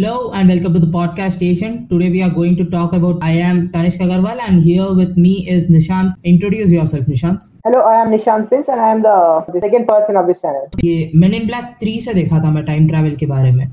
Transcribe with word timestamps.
Hello 0.00 0.30
and 0.32 0.48
welcome 0.48 0.72
to 0.74 0.78
the 0.78 0.86
podcast 0.86 1.32
station. 1.32 1.88
Today 1.88 2.08
we 2.08 2.22
are 2.22 2.30
going 2.30 2.54
to 2.56 2.64
talk 2.64 2.92
about 2.92 3.20
I 3.20 3.30
am 3.32 3.68
Tanishk 3.70 3.98
Agarwal 3.98 4.38
and 4.40 4.62
here 4.62 4.92
with 4.94 5.16
me 5.16 5.32
is 5.48 5.68
Nishant. 5.68 6.14
Introduce 6.22 6.70
yourself 6.70 7.06
Nishant. 7.06 7.42
Hello, 7.64 7.80
I 7.80 8.02
am 8.02 8.12
Nishant 8.12 8.48
Prince 8.48 8.66
and 8.68 8.80
I 8.80 8.90
am 8.92 9.02
the, 9.02 9.44
the 9.52 9.60
second 9.60 9.88
person 9.88 10.16
of 10.16 10.28
this 10.28 10.40
channel. 10.40 10.68
ये 10.84 11.10
man 11.22 11.34
in 11.34 11.46
black 11.46 11.74
three 11.80 11.98
से 12.00 12.14
देखा 12.14 12.42
था 12.44 12.50
मैं 12.50 12.64
time 12.64 12.86
travel 12.88 13.16
के 13.16 13.26
बारे 13.26 13.50
में 13.52 13.64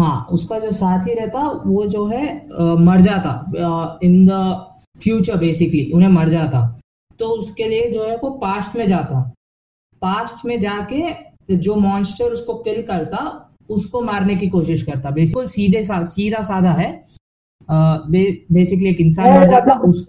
हाँ 0.00 0.26
उसका 0.32 0.58
जो 0.58 0.70
साथी 0.80 1.14
रहता 1.20 1.42
वो 1.66 1.84
जो 1.96 2.06
है 2.06 2.26
अ, 2.38 2.62
मर 2.88 3.00
जाता 3.08 3.98
इन 4.04 4.26
द 4.30 4.40
फ्यूचर 5.02 5.36
बेसिकली 5.44 5.90
उन्हें 5.94 6.08
मर 6.18 6.28
जाता 6.28 6.60
तो 7.18 7.28
उसके 7.38 7.68
लिए 7.68 7.90
जो 7.90 8.04
है 8.08 8.16
वो 8.22 8.30
पास्ट 8.46 8.76
में 8.78 8.86
जाता 8.86 9.20
पास्ट 10.02 10.44
में 10.46 10.58
जाके 10.60 11.04
जो 11.56 11.74
मॉन्स्टर 11.80 12.32
उसको 12.32 12.54
किल 12.62 12.82
करता 12.86 13.42
उसको 13.70 14.00
मारने 14.02 14.36
की 14.36 14.48
कोशिश 14.48 14.82
करता। 14.82 15.10
बेसिकली 15.10 15.48
सीधे 15.48 15.84
सा, 15.84 16.02
सीधा 16.04 16.42
साधा 16.42 16.72
है। 16.72 16.90
बेसिकली 17.68 18.88
एक 18.88 19.00
इंसान 19.00 19.32
मर 19.34 19.46
जाता 19.48 19.74
उस 19.88 20.06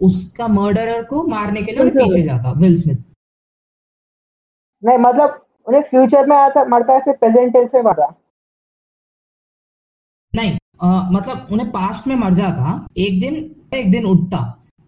उसका 0.00 0.46
मर्डरर 0.48 1.02
को 1.04 1.22
मारने 1.28 1.62
के 1.62 1.72
लिए 1.72 1.80
उन्हें 1.80 1.96
पीछे 1.96 2.22
जाता 2.22 2.52
विल 2.58 2.76
स्मिथ 2.76 2.96
नहीं 4.82 4.98
मतलब 4.98 5.38
उन्हें 5.66 5.82
फ्यूचर 5.82 6.26
में 6.26 6.36
आता 6.36 6.64
मरता 6.64 6.94
है 6.94 7.00
फिर 7.00 7.14
प्रेजेंट 7.14 7.52
टेंस 7.52 7.70
में 7.74 7.82
मरता 7.82 8.06
नहीं 10.32 10.52
अ, 10.82 11.08
मतलब 11.12 11.46
उन्हें 11.52 11.70
पास्ट 11.70 12.06
में 12.06 12.14
मर 12.16 12.32
जाता 12.34 12.86
एक 12.98 13.20
दिन 13.20 13.34
एक 13.74 13.90
दिन 13.90 14.04
उठता। 14.06 14.38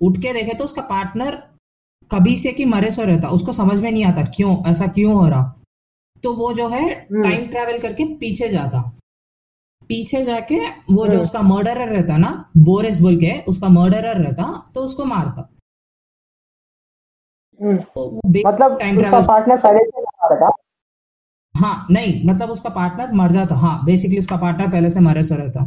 उठ 0.00 0.16
के 0.16 0.32
देखे 0.32 0.54
तो 0.54 0.64
उसका 0.64 0.82
पार्टनर 0.82 1.34
कभी 2.10 2.36
से 2.36 2.52
कि 2.52 2.64
मरे 2.64 2.90
सो 2.90 3.02
रहता 3.04 3.28
उसको 3.30 3.52
समझ 3.52 3.80
में 3.80 3.90
नहीं 3.90 4.04
आता 4.04 4.22
क्यों 4.36 4.56
ऐसा 4.70 4.86
क्यों 4.86 5.14
हो 5.14 5.28
रहा। 5.28 5.52
तो 6.24 6.32
वो 6.34 6.52
जो 6.54 6.68
है 6.68 6.82
हम्म। 6.82 7.22
टाइम 7.22 7.46
ट्रेवल 7.48 7.78
करके 7.80 8.04
पीछे 8.18 8.48
जाता। 8.48 8.80
पीछे 9.90 10.22
जाके 10.24 10.58
वो 10.58 11.06
जो 11.06 11.12
हम्म। 11.12 11.20
उसका 11.20 11.40
मर्डरर 11.42 11.88
रहता 11.88 12.16
ना 12.16 12.28
बोरिस 12.66 13.00
बोल 13.00 13.16
के 13.16 13.32
उसका 13.48 13.68
मर्डरर 13.70 14.20
रहता 14.20 14.44
तो 14.74 14.80
उसको 14.80 15.04
मारता। 15.04 15.48
हम्म, 17.60 17.76
तो 17.76 18.20
मतलब 18.46 18.78
टाइम 18.78 18.98
ट्रेवल 18.98 19.22
पार्टनर 19.24 19.58
पहले 19.58 19.84
से 19.84 20.00
मरा 20.00 20.36
था? 20.36 20.50
हाँ 21.54 21.86
नहीं 21.90 22.28
मतलब 22.28 22.50
उसका 22.50 22.70
पार्टनर 22.70 23.12
मर 23.12 23.32
जाता। 23.32 23.54
हाँ 23.56 23.84
बेसिकली 23.84 24.18
उसका 24.18 24.36
पार्टनर 24.36 24.70
पहले 24.70 24.90
से 24.90 25.00
मरे 25.00 25.22
सो 25.22 25.34
रहता। 25.34 25.64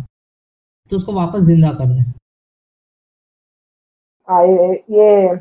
तो 0.90 0.96
उसको 0.96 1.14
वापस 1.14 1.42
ज़िंदा 1.44 1.72
करने। 1.74 2.02
हाँ 4.28 4.44
ये, 4.46 4.74
ये 4.92 5.34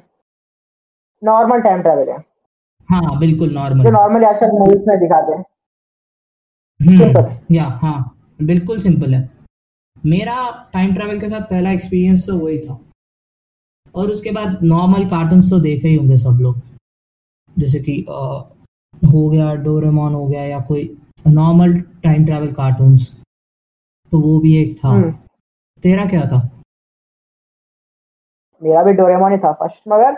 नॉर्मल 1.22 1.60
टाइम 1.60 1.82
ट्रैवल 1.82 2.10
है। 2.10 2.18
हाँ 2.88 3.18
बिल्कुल 3.18 3.54
नॉर्मल 3.54 3.84
जो 3.84 3.90
नॉर्मल 3.90 4.24
एक्शन 4.24 4.56
मूवीज़ 4.58 4.88
में 4.88 4.98
दिखाते 5.00 5.32
हैं। 5.32 5.44
हम्म 6.80 6.98
सिंपल 6.98 7.54
या 7.54 7.64
हाँ 7.82 7.98
बिल्कुल 8.42 8.78
सिंपल 8.78 9.14
है। 9.14 9.28
मेरा 10.06 10.34
टाइम 10.72 10.94
ट्रैवल 10.94 11.18
के 11.20 11.28
साथ 11.28 11.40
पहला 11.50 11.70
एक्सपीरियंस 11.70 12.26
तो 12.26 12.36
वही 12.38 12.58
था। 12.58 12.78
और 13.94 14.10
उसके 14.10 14.30
बाद 14.30 14.58
नॉर्मल 14.64 15.04
कार्टून्स 15.08 15.50
तो 15.50 15.58
देखे 15.60 15.88
ही 15.88 15.94
होंगे 15.94 16.16
सब 16.16 16.38
लोग। 16.40 16.60
जैसे 17.56 17.78
कि 17.80 17.96
अ, 18.08 18.20
हो 19.02 19.28
गया 19.30 19.54
डोरेमोन 19.64 20.14
हो 20.14 20.26
गया 20.26 20.42
या 20.44 20.60
कोई 20.60 20.82
नॉर्मल 21.28 21.72
टाइम 22.04 22.24
ट्रैवल 22.24 22.52
कार्टून्स 22.52 23.10
तो 24.12 24.20
वो 24.20 24.38
भी 24.40 24.56
एक 24.56 24.76
था। 24.76 24.88
हम्म, 24.88 25.10
तेरा 25.82 26.04
क्या 26.06 26.20
था? 26.26 26.38
मेरा 28.62 28.82
भी 28.82 28.92
डोरेमोन 28.92 29.32
ही 29.32 29.38
था 29.38 29.52
फ़र्स्ट 29.52 29.80
मगर 29.88 30.14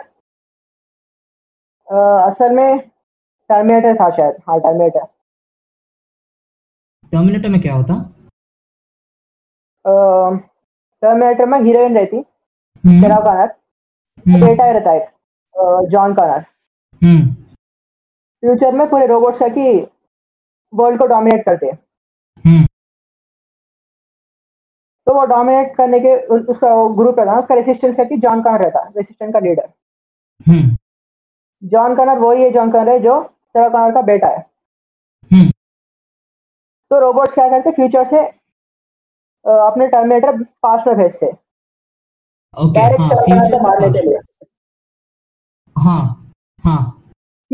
असल 1.89 2.55
में 2.55 2.79
टर्मिनेटर 3.49 3.95
था 3.95 4.09
शायद। 4.17 4.35
हाँ 4.47 4.59
टर्मिनेटर 4.59 5.05
टर्मिनेटर 7.11 7.49
में 7.49 7.59
क्या 7.61 7.75
होता? 7.75 7.93
टर्मिनेटर 11.01 11.45
में 11.45 11.59
हीरोइन 11.61 11.97
रहती। 11.97 12.17
हम्म, 12.17 13.01
सेरा 13.01 13.19
कॉनर 13.19 13.51
हम्म, 14.25 14.45
बेटा 14.45 14.65
ही 14.65 14.73
रहता 14.73 14.91
है 14.91 15.87
जॉन 15.89 16.13
कॉनर 16.15 16.45
हम्म, 17.01 17.33
फ्यूचर 18.43 18.75
में 18.75 18.89
पूरे 18.89 19.05
रोबोट्स 19.07 19.39
का 19.39 19.47
कि 19.47 19.71
वर्ल्ड 20.73 20.99
को 20.99 21.05
डोमिनेट 21.07 21.45
करते 21.45 21.65
हैं। 21.65 21.77
हम्म, 22.45 22.65
तो 25.07 25.13
वो 25.13 25.25
डोमिनेट 25.25 25.75
करने 25.77 25.99
के 25.99 26.15
उसका 26.27 26.69
ग्रुप 26.97 27.19
रहता 27.19 27.31
है 27.31 27.37
उसका 27.37 27.55
रेसिस्टेंस 27.55 27.95
का 27.97 28.03
कि 28.03 28.17
जॉन 28.17 28.41
कॉनर 28.43 28.63
रहता 28.63 28.79
है। 28.79 28.91
रेसिस्टेंस 28.97 29.33
का 29.33 29.39
लीडर 29.39 29.69
हम्म, 30.45 30.75
जॉन 31.63 31.95
कॉनर 31.95 32.19
वही 32.19 32.43
है 32.43 32.49
जॉन 32.51 32.71
कॉनर 32.71 32.91
है 32.91 32.99
जो 32.99 33.21
सेरा 33.23 33.69
कॉनर 33.69 33.93
का 33.93 34.01
बेटा 34.01 34.27
है। 34.27 34.45
हम्म, 35.31 35.49
तो 36.91 36.99
रोबोट्स 36.99 37.33
क्या 37.33 37.47
करते 37.49 37.71
फ्यूचर 37.71 38.05
से 38.05 38.19
अपने 39.45 39.87
टर्मिनेटर 39.87 40.43
पास्ट 40.63 40.87
में 40.87 40.95
भेजते 40.97 41.25
हैं। 41.25 41.37
हाँ 45.75 46.05
हाँ 46.63 46.77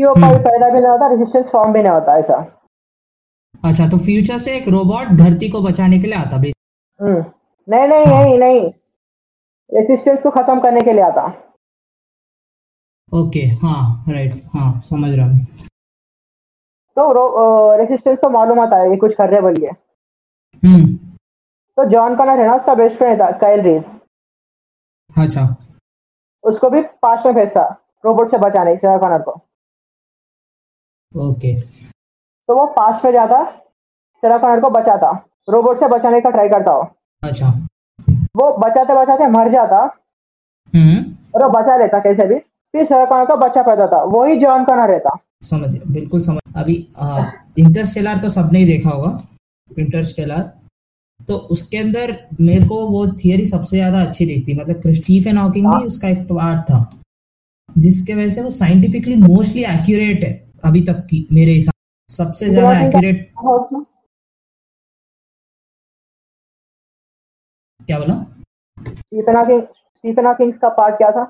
हाँ। 0.08 0.28
हम्म। 0.28 0.42
पैदा 0.44 0.68
भी 0.70 0.80
नहीं 0.80 0.90
होता 0.90 1.06
रेसिस्टेंस 1.06 1.46
फॉर्म 1.46 1.72
भी 1.72 1.82
नहीं 1.82 1.92
होता 1.92 2.16
ऐसा। 2.18 2.36
अच्छा 3.64 3.88
तो 3.88 3.98
फ्यूचर 3.98 4.38
से 4.38 4.56
एक 4.56 4.68
रोबोट 4.68 5.16
धरती 5.18 5.48
को 5.48 5.60
बचाने 5.60 5.98
के 5.98 6.06
लिए 6.06 6.14
आता 6.14 6.36
हम्म, 6.36 7.24
नहीं 7.68 7.88
नहीं 7.88 8.06
हाँ। 8.06 8.24
नहीं 8.24 8.38
नहीं। 8.38 8.70
को 10.22 10.30
खत्म 10.30 10.60
करने 10.60 10.80
के 10.80 10.92
लिए 10.92 11.02
आता। 11.02 11.26
ओके 13.12 13.40
हाँ 13.62 14.04
राइट 14.08 14.34
हाँ 14.54 14.80
समझ 14.84 15.10
रहा 15.10 15.26
हूँ। 15.26 15.44
तो 16.96 17.76
रेसिस्टेंस 17.78 18.18
को 18.18 18.28
मालूम 18.30 18.60
आता 18.60 18.76
है 18.76 18.90
ये 18.90 18.96
कुछ 18.96 19.12
कर 19.14 19.28
रहे 19.30 19.40
बोल 19.40 19.56
के 19.56 19.66
हम्म। 20.62 20.86
तो 21.78 21.84
जॉन 21.90 22.16
कॉनर 22.16 22.40
है 22.40 22.46
ना 22.46 22.54
उसका 22.54 22.74
बेस्ट 22.74 22.96
फ्रेंड 22.98 23.20
था 23.20 23.30
काइल 23.38 23.60
रीज 23.60 23.84
अच्छा। 25.16 25.44
उसको 26.44 26.70
भी 26.70 26.80
पास्ट 27.02 27.26
में 27.26 27.34
भेजता 27.34 27.62
रोबोट 28.04 28.30
से 28.30 28.38
बचाने 28.38 28.76
सेरा 28.76 28.96
कॉनर 28.98 29.22
को 29.22 29.32
ओके 31.12 31.54
तो 31.58 32.54
वो 32.56 32.66
पास्ट 32.72 33.04
में 33.04 33.12
जाता 33.12 33.44
सेरा 34.22 34.38
कॉनर 34.38 34.60
को 34.60 34.70
बचाता 34.70 35.10
रोबोट 35.50 35.78
से 35.80 35.88
बचाने 35.88 36.20
का 36.20 36.30
ट्राई 36.30 36.48
करता 36.48 36.72
हो 36.72 36.82
अच्छा। 37.22 37.48
वो 38.36 38.50
बचाते 38.58 38.94
बचाते 38.94 39.26
मर 39.30 39.50
जाता 39.52 39.78
हम्म। 40.72 40.98
और 41.34 41.44
वो 41.44 41.48
बचा 41.50 41.76
लेता 41.76 41.98
कैसे 42.00 42.26
भी। 42.28 42.34
फिर 42.76 42.84
सेरा 42.86 43.04
कॉनर 43.04 43.24
को 43.26 43.36
बचा 43.38 43.62
पाता 43.62 43.86
था 43.88 44.02
वही 44.06 44.36
जॉन 44.38 44.64
कॉनर 44.64 44.88
रहता। 44.90 45.16
समझ 45.42 45.74
बिल्कुल 45.88 46.20
समझ। 46.22 46.40
अभी 46.56 46.74
इंटरस्टेलर 47.58 48.18
तो 48.18 48.28
सबने 48.30 48.58
ही 48.58 48.64
देखा 48.66 48.90
होगा 48.90 49.18
इंटरस्टेलर 49.70 50.42
तो 51.20 51.36
उसके 51.52 51.78
अंदर 51.78 52.12
मेरे 52.40 52.66
को 52.68 52.80
वो 52.88 53.06
थियरी 53.14 53.46
सबसे 53.46 53.76
ज़्यादा 53.76 54.02
अच्छी 54.02 54.26
दिखती 54.26 54.54
मतलब 54.54 54.90
स्टीफन 54.94 55.38
हॉकिंग 55.38 55.66
भी 55.68 55.86
उसका 55.86 56.08
एक 56.08 56.26
पार्ट 56.28 56.60
था 56.70 56.80
जिसके 57.76 58.14
वजह 58.14 58.30
से 58.30 58.42
वो 58.42 58.50
साइंटिफिकली 58.52 59.16
मोस्टली 59.22 59.64
एक्यूरेट 59.70 60.24
है 60.24 60.32
अभी 60.64 60.80
तक 60.86 61.06
की 61.10 61.26
मेरे 61.32 61.52
हिसाब 61.52 61.72
सबसे 62.10 62.50
ज़्यादा 62.50 62.68
Hawking 62.70 62.88
एक्यूरेट 62.88 63.32
क्या? 67.80 67.98
बोला? 67.98 68.14
स्टीफन 68.78 69.36
हॉकिंग 69.36 69.62
स्टीफन 69.62 70.26
हॉकिंग्स 70.26 70.56
का 70.58 70.68
पार्ट 70.78 70.96
क्या 70.98 71.10
था? 71.10 71.24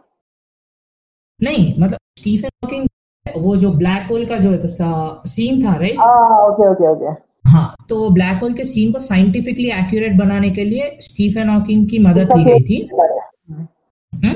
नहीं 1.41 1.73
मतलब 1.81 1.99
स्टीफन 2.19 2.49
हॉकिंग 2.65 2.87
वो 3.27 3.57
जो 3.57 3.71
ब्लैक 3.73 4.07
होल 4.11 4.25
का 4.27 4.37
जो 4.39 4.57
था 4.65 4.91
सीन 5.27 5.63
था 5.65 5.75
राइट 5.77 5.99
ओके 5.99 6.69
ओके 6.71 6.91
ओके 6.91 7.15
हाँ 7.51 7.75
तो 7.89 8.09
ब्लैक 8.11 8.41
होल 8.43 8.55
के 8.55 8.65
सीन 8.65 8.93
को 8.93 8.99
साइंटिफिकली 8.99 9.69
एक्यूरेट 9.71 10.17
बनाने 10.19 10.51
के 10.51 10.65
लिए 10.65 10.97
स्टीफन 11.03 11.49
हॉकिंग 11.49 11.89
की 11.91 11.99
मदद 11.99 12.33
ली 12.37 12.45
गई 12.45 12.61
थी। 12.61 12.79
हम्म? 12.93 14.33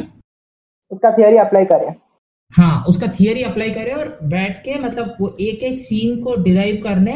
उसका 0.91 1.11
थियरी 1.19 1.37
अप्लाई 1.38 1.65
करें। 1.65 1.94
हाँ 2.53 2.84
उसका 2.88 3.06
थियरी 3.21 3.43
अप्लाई 3.43 3.71
करे 3.71 3.93
और 3.93 4.19
बैठ 4.31 4.62
के 4.65 4.78
मतलब 4.78 5.17
वो 5.21 5.37
एक 5.41 5.62
एक 5.62 5.78
सीन 5.81 6.21
को 6.22 6.34
डिराइव 6.43 6.81
करने 6.84 7.15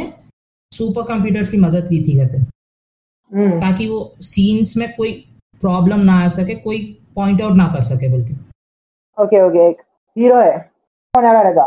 सुपर 0.72 1.02
कंप्यूटर्स 1.08 1.48
की 1.50 1.56
मदद 1.56 1.88
ली 1.92 2.02
थी 2.04 2.16
कहते 2.18 2.36
हम्म, 2.38 3.58
ताकि 3.60 3.88
वो 3.88 4.14
सीन्स 4.22 4.76
में 4.76 4.88
कोई 4.96 5.12
प्रॉब्लम 5.62 6.00
ना 6.00 6.20
आ 6.24 6.28
सके 6.28 6.54
कोई 6.66 6.82
पॉइंट 7.16 7.42
आउट 7.42 7.56
ना 7.56 7.66
कर 7.74 7.82
सके 7.82 8.08
बल्कि। 8.12 8.34
ओके 9.18 9.40
ओके 9.42 9.68
एक 9.68 9.82
हीरो 10.16 10.38
है। 10.38 10.56
होने 11.14 11.26
वाला 11.26 11.40
रहता 11.40 11.62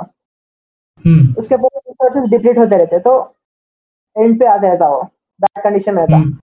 हम्म। 1.06 1.34
उसके 1.40 1.58
पूरे 1.58 1.80
रिसोर्सेज 1.80 2.30
डिप्लीट 2.32 2.58
होते 2.58 2.78
रहते 2.78 3.00
तो 3.00 3.14
एंड 4.16 4.40
पे 4.40 4.46
आते 4.48 4.68
रहता 4.68 4.90
वो। 4.90 5.02
बैड 5.40 5.64
कंडीशन 5.64 5.96
में 5.96 6.02
रहता। 6.02 6.18
हम्म 6.18 6.38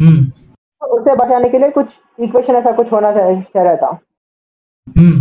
हम्म। 0.00 0.24
तो 0.24 0.86
उसे 0.98 1.14
बचाने 1.16 1.48
के 1.48 1.58
लिए 1.58 1.70
कुछ 1.70 1.96
इक्वेशन 2.20 2.56
ऐसा 2.56 2.72
कुछ 2.72 2.92
होना 2.92 3.12
चाहिए 3.12 3.34
चाहिए 3.34 3.64
रहता। 3.64 3.86
हम्म। 4.96 5.20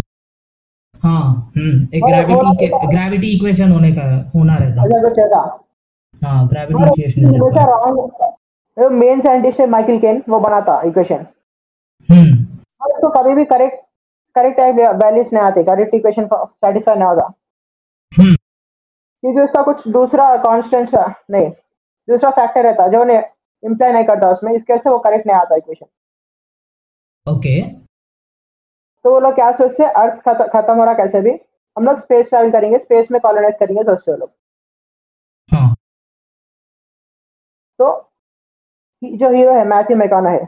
हाँ 1.03 1.51
एक 1.55 2.03
ग्रेविटी 2.05 2.55
के 2.59 2.67
ग्रेविटी 2.87 3.35
इक्वेशन 3.35 3.71
होने 3.71 3.91
का 3.91 4.05
होना 4.35 4.57
रहता। 4.57 4.83
कुछ 5.01 5.19
रहता 5.19 5.39
हाँ 6.21 6.47
ग्रेविटी 6.47 7.01
इक्वेशन 7.01 7.21
मेन 8.93 9.19
साइंटिस्ट 9.19 9.59
है 9.59 9.67
माइकल 9.69 9.97
केन 9.99 10.23
वो 10.29 10.39
बनाता 10.39 10.81
इक्वेशन 10.85 11.25
हम्म। 12.09 12.43
उसको 12.87 13.09
कभी 13.11 13.33
भी 13.35 13.45
करेक्ट 13.45 13.85
करेक्ट 14.37 14.59
वैल्यूज़ 15.03 15.29
नहीं 15.33 15.43
आते 15.43 15.63
करेक्ट 15.63 15.93
इक्वेशन 15.93 16.27
सेटिस्फाई 16.33 16.95
नहीं 16.95 17.07
होता। 17.07 17.25
हम्म। 18.11 18.35
क्योंकि 18.35 19.41
उसका 19.41 19.63
कुछ 19.63 19.87
दूसरा 19.87 20.35
कांस्टेंट 20.37 20.89
नहीं 21.31 21.49
दूसरा 22.07 22.29
फैक्टर 22.31 22.63
रहता 22.63 22.87
जो 22.87 23.01
उन्हें 23.01 23.23
इम्प्लाई 23.63 23.91
नहीं 23.91 24.05
करता 24.05 24.29
उसमें 24.31 24.51
इसके 24.53 24.73
वजह 24.73 24.81
से 24.83 24.89
वो 24.89 24.99
करेक्ट 24.99 25.27
नहीं 25.27 25.37
आता 25.37 25.55
इक्वेशन 25.55 25.85
ओके 27.27 27.61
तो 29.05 29.11
वो 29.13 29.19
लोग 29.19 29.33
क्या 29.35 29.51
सोचते 29.51 29.83
हैं 29.83 29.91
अर्थ 29.93 30.21
खत- 30.21 30.49
खत्म 30.53 30.75
हो 30.77 30.83
रहा 30.85 30.93
कैसे 30.93 31.21
भी? 31.21 31.31
हम 31.77 31.85
लोग 31.85 31.97
स्पेस 31.97 32.29
ट्रैवल 32.29 32.51
करेंगे 32.51 32.77
स्पेस 32.77 33.07
में 33.11 33.19
कॉलोनाइज 33.21 33.55
करेंगे 33.59 33.83
सोचते 33.83 34.11
वो 34.11 34.17
लोग। 34.17 34.31
हाँ। 35.51 35.75
तो 37.79 37.89
जो 39.03 39.29
हीरो 39.29 39.53
है 39.53 39.65
मैथ्यू 39.65 39.97
मैकाना 39.97 40.29
है 40.29 40.43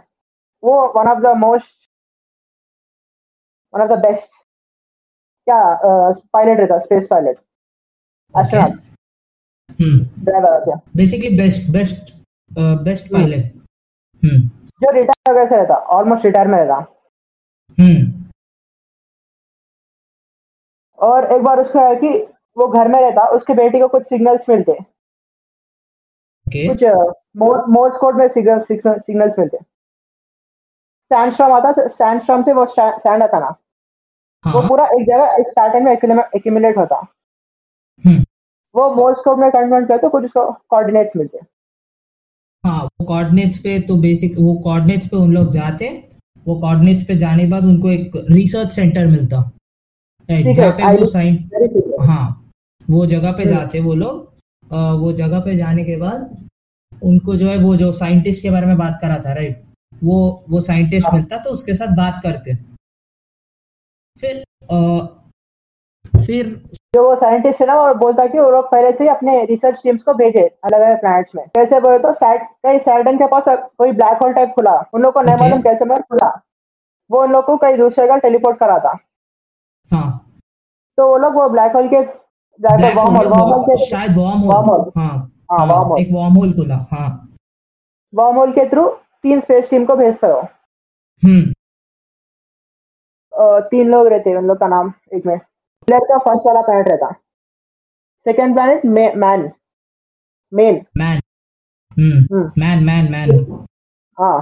वो 0.64 0.80
one 0.98 1.08
of 1.08 1.20
the 1.20 1.28
most 1.38 1.89
one 3.74 3.82
of 3.82 3.90
the 3.90 4.00
best 4.06 4.28
क्या 5.48 5.60
पायलट 6.34 6.60
रहता 6.60 6.78
space 6.80 7.08
pilot 7.10 7.38
astronaut 8.34 8.72
hmm 9.82 10.24
driver 10.26 10.60
क्या 10.66 10.76
basically 10.98 11.38
best 11.38 11.72
best 11.74 12.14
best 12.86 13.12
pilot 13.14 13.44
hmm 14.24 14.48
जो 14.82 14.92
रिटायर 14.92 15.32
वगैरह 15.32 15.50
से 15.50 15.56
रहता 15.56 15.76
ऑलमोस्ट 15.98 16.26
रिटायर 16.26 16.48
में 16.48 16.58
रहता। 16.58 16.76
हम्म 17.78 18.02
और 21.00 21.32
एक 21.34 21.42
बार 21.44 21.60
उसका 21.60 21.82
है 21.88 21.96
कि 21.96 22.08
वो 22.58 22.68
घर 22.68 22.88
में 22.88 23.00
रहता 23.02 23.28
उसके 23.36 23.54
बेटी 23.54 23.80
को 23.80 23.88
कुछ 23.88 24.04
सिग्नल्स 24.04 24.42
मिलते। 24.50 24.72
ओके 24.72 26.68
कुछ 26.68 26.84
मोर्स 27.74 27.98
कोड 28.00 28.18
में 28.18 28.28
सिग्नल 28.28 28.60
सिग्नल्स 29.00 29.34
मिलते। 29.40 29.58
सैंडस्टॉर्म 31.12 31.54
आता 31.54 31.72
तो 31.72 31.88
सैंडस्टॉर्म 31.90 32.44
से 32.44 32.54
वो 32.54 32.66
सैंड 32.70 33.24
आता 33.24 33.40
ना। 33.40 33.48
वो 34.44 34.60
हाँ। 34.60 34.68
पूरा 34.70 34.86
एक 34.94 35.06
जगह 35.06 35.36
एक 35.40 35.48
पैटर्न 35.56 36.16
में 36.16 36.24
एक्यूमुलेट 36.36 36.78
होता। 36.78 36.96
हम्म। 38.04 38.24
वो 38.76 38.90
मोर्स 38.96 39.18
कोड 39.24 39.40
में 39.40 39.50
कन्वर्ट 39.52 39.88
करते 39.88 40.02
तो 40.02 40.10
कुछ 40.10 40.24
उसको 40.26 40.52
कोऑर्डिनेट्स 40.70 41.16
मिलते। 41.18 41.40
हाँ 42.64 42.84
वो 42.84 43.06
कोऑर्डिनेट्स 43.06 43.58
पे 43.60 43.80
तो 43.88 43.96
बेसिक 44.02 44.36
वो 44.40 44.54
कोऑर्डिनेट्स 44.64 45.08
पे 45.08 45.18
उन 45.18 45.34
लोग 45.34 45.52
जाते। 45.52 45.88
वो 46.46 46.60
कोऑर्डिनेट्स 46.60 47.04
पे 47.04 47.16
जाने 47.18 47.44
के 47.44 47.50
बाद 47.50 47.66
उनको 47.66 47.90
एक 47.90 48.12
रिसर्च 48.32 48.72
सेंटर 48.72 49.08
मिलता। 49.08 49.40
राइट 50.30 50.56
जहाँ 50.56 50.72
पे 50.72 50.98
वो 50.98 51.06
साइन 51.06 51.38
हाँ 52.02 52.52
वो 52.82 53.06
जगह 53.06 53.32
पे 53.32 53.44
हम्म। 53.44 53.56
जाते 53.56 53.80
वो 53.80 53.94
लोग। 53.96 54.28
वो 55.00 55.12
जगह 55.14 55.40
पे 55.40 55.56
जाने 55.56 55.84
के 55.84 55.96
बाद 55.98 56.48
उनको 56.92 57.36
जो 57.36 57.50
है 57.50 57.58
वो 57.58 57.76
जो 57.76 57.92
साइंटिस्ट 57.94 58.42
के 58.42 58.50
बारे 58.52 58.68
में 58.68 58.78
बात 58.78 58.98
करा 59.02 59.18
था 59.20 59.34
राइट 59.34 59.64
वो 60.04 60.18
वो 60.50 60.60
साइंटिस्ट 60.62 61.08
हाँ। 61.08 61.14
मिलता 61.16 61.38
तो 61.44 61.50
उसके 61.50 61.74
साथ 61.74 61.96
बात 61.98 62.20
करते। 62.24 62.56
फिर 64.18 64.44
अ, 64.72 64.76
फिर 66.18 66.46
जो 66.96 67.04
वो 67.04 67.16
साइंटिस्ट 67.16 67.60
है 67.62 67.66
ना 67.68 67.74
वो 67.78 67.94
बोलता 67.96 68.26
कि 68.28 68.40
वो 68.40 68.50
लोग 68.52 68.66
पहले 68.72 68.92
से 68.92 69.04
ही 69.04 69.10
अपने 69.10 69.44
रिसर्च 69.46 69.80
टीम्स 69.84 70.02
को 70.04 70.14
भेजे 70.14 70.42
अलग 70.66 70.82
अलग 70.82 71.00
प्लैनेट्स 71.00 71.36
में। 71.36 71.44
कैसे 71.56 71.80
बोले 71.80 72.00
तो 72.00 72.12
सैट 72.14 72.42
कहीं 72.66 72.78
सैटर्न 72.80 73.18
के 73.18 73.28
पास 73.28 73.44
कोई 73.48 73.92
ब्लैक 73.92 74.24
होल 74.24 74.34
टाइप 74.34 74.54
खुला 74.56 74.74
उन 74.94 75.02
लोग 75.02 75.14
को 75.14 75.22
नहीं 75.22 75.36
मालूम 75.40 75.62
कैसे 75.62 75.86
मगर 75.86 76.02
खुला। 76.02 76.30
वो 77.10 77.22
उन 77.24 77.32
लोग 77.32 77.46
को 77.46 77.58
कहीं 77.58 77.78
दूसरे 77.78 78.08
का 78.08 78.18
टेलीपोर्ट 78.18 78.60
करा 78.60 78.78
था 78.80 78.98
हाँ। 79.92 80.10
तो 80.98 81.08
वो 81.10 81.18
लोग 81.18 81.36
वो 81.36 81.48
ब्लैक 81.50 81.76
होल 81.76 81.88
के 81.88 82.02
जाकर 82.04 82.78
ब्लैक 82.78 82.98
होल 82.98 83.28
वार्म 83.28 83.54
होल 83.54 83.76
शायद 83.86 84.18
वॉर्म 84.18 84.40
होल. 84.42 84.92
हाँ। 84.98 85.32
हाँ 85.52 85.66
हाँ 85.68 85.96
एक 86.00 86.10
वॉर्म 86.14 86.34
होल 86.36 86.54
खुला 86.54 86.76
हाँ। 86.92 87.08
वार्म 88.14 88.36
होल 88.36 88.52
के 88.52 88.68
थ्रू 88.70 88.88
तीन 89.24 89.40
स्पेस 89.40 89.70
टीम 89.70 89.86
को 89.86 89.96
भेजते 89.96 90.28
हो 90.28 90.40
हम्म। 91.24 91.54
तीन 93.72 93.90
लोग 93.92 94.08
रहते 94.08 94.30
हैं 94.30 94.38
उन 94.38 94.46
लोग 94.48 94.58
का 94.60 94.68
नाम 94.68 94.92
एक 95.14 95.26
में। 95.26 95.38
प्लेयर 95.88 96.04
का 96.10 96.18
फ़र्स्ट 96.20 96.46
वाला 96.48 96.62
प्लैनेट 96.62 96.88
रहता। 96.90 97.12
Second 98.26 98.56
planet 98.56 98.86
Mann 98.86 99.52
Mann 100.52 100.82
Mann. 100.98 101.20
Mann 102.58 102.84
Mann 102.84 103.12
Mann 103.12 103.32
हाँ। 104.18 104.42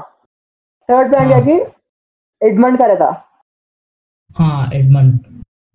थर्ड 0.89 1.09
प्लैनेट 1.09 1.31
हाँ। 1.33 1.41
क्या 1.43 1.57
कि 1.59 2.47
एडमंड 2.47 2.77
का 2.79 2.85
रहता। 2.85 3.09
हाँ 4.37 4.69
एडमंड 4.73 5.19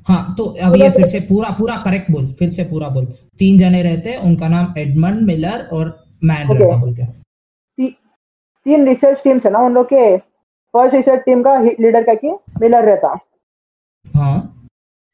हाँ 0.06 0.34
तो 0.38 0.44
अब 0.66 0.76
ये 0.76 0.90
फिर 0.90 1.06
से 1.06 1.20
पूरा 1.28 1.50
पूरा 1.58 1.76
करेक्ट 1.84 2.10
बोल। 2.10 2.26
फिर 2.34 2.48
से 2.48 2.64
पूरा 2.70 2.88
बोल। 2.88 3.04
तीन 3.38 3.58
जने 3.58 3.82
रहते 3.82 4.16
उनका 4.28 4.48
नाम 4.48 4.74
एडमंड 4.78 5.26
मिलर 5.26 5.68
और 5.72 5.98
मैन 6.24 6.46
Okay. 6.46 6.60
रहता 6.60 6.76
बोल 6.76 6.94
के। 6.96 7.02
तीन 8.66 8.86
रिसर्च 8.88 9.22
टीम्स 9.24 9.44
है 9.44 9.50
ना 9.52 9.58
उन 9.58 9.74
लोग 9.74 9.86
के 9.86 10.16
फ़र्स्ट 10.18 10.94
रिसर्च 10.94 11.22
टीम 11.24 11.42
का 11.42 11.56
लीडर 11.60 12.02
का 12.02 12.14
कि? 12.14 12.28
मिलर 12.60 12.84
रहता। 12.84 13.08
हाँ। 14.04 14.38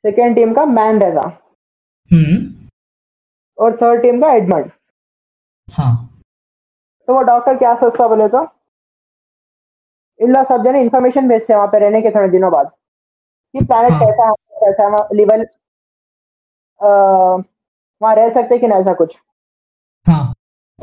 सेकेंड 0.05 0.35
टीम 0.37 0.53
का 0.55 0.65
मैन 0.67 1.01
रहता। 1.01 1.29
हम्म। 2.11 2.69
और 3.59 3.77
थर्ड 3.77 4.03
टीम 4.03 4.21
का 4.21 4.33
एडमंड 4.33 4.71
हाँ। 5.69 5.95
तो 7.09 7.15
वो 7.15 7.23
डॉक्टर 7.23 7.57
क्या 7.59 7.75
सोचता 7.75 8.09
बोले 8.09 8.29
तो? 8.29 8.47
इन 10.21 10.33
लोग 10.33 10.45
सब 10.47 10.65
जने 10.65 10.81
इन्फॉर्मेशन 10.83 11.29
भेजते 11.29 11.53
हैं 11.53 11.59
वहाँ 11.59 11.71
पे 11.73 11.79
रहने 11.79 12.03
के 12.03 12.11
थोड़े 12.11 12.29
दिनों 12.29 12.51
बाद। 12.53 12.71
कि 13.55 13.65
प्लानट 13.65 13.93
हाँ। 13.93 14.01
कैसा 14.01 14.29
है 14.29 14.35
कैसा 14.61 14.87
है 14.89 15.17
लेवल 15.17 15.47
वहाँ 16.81 18.15
रह 18.15 18.31
सकते 18.31 18.59
कि 18.59 18.67
नहीं 18.67 18.81
ऐसा 18.81 18.93
कुछ। 18.95 19.15
हाँ 19.17 19.28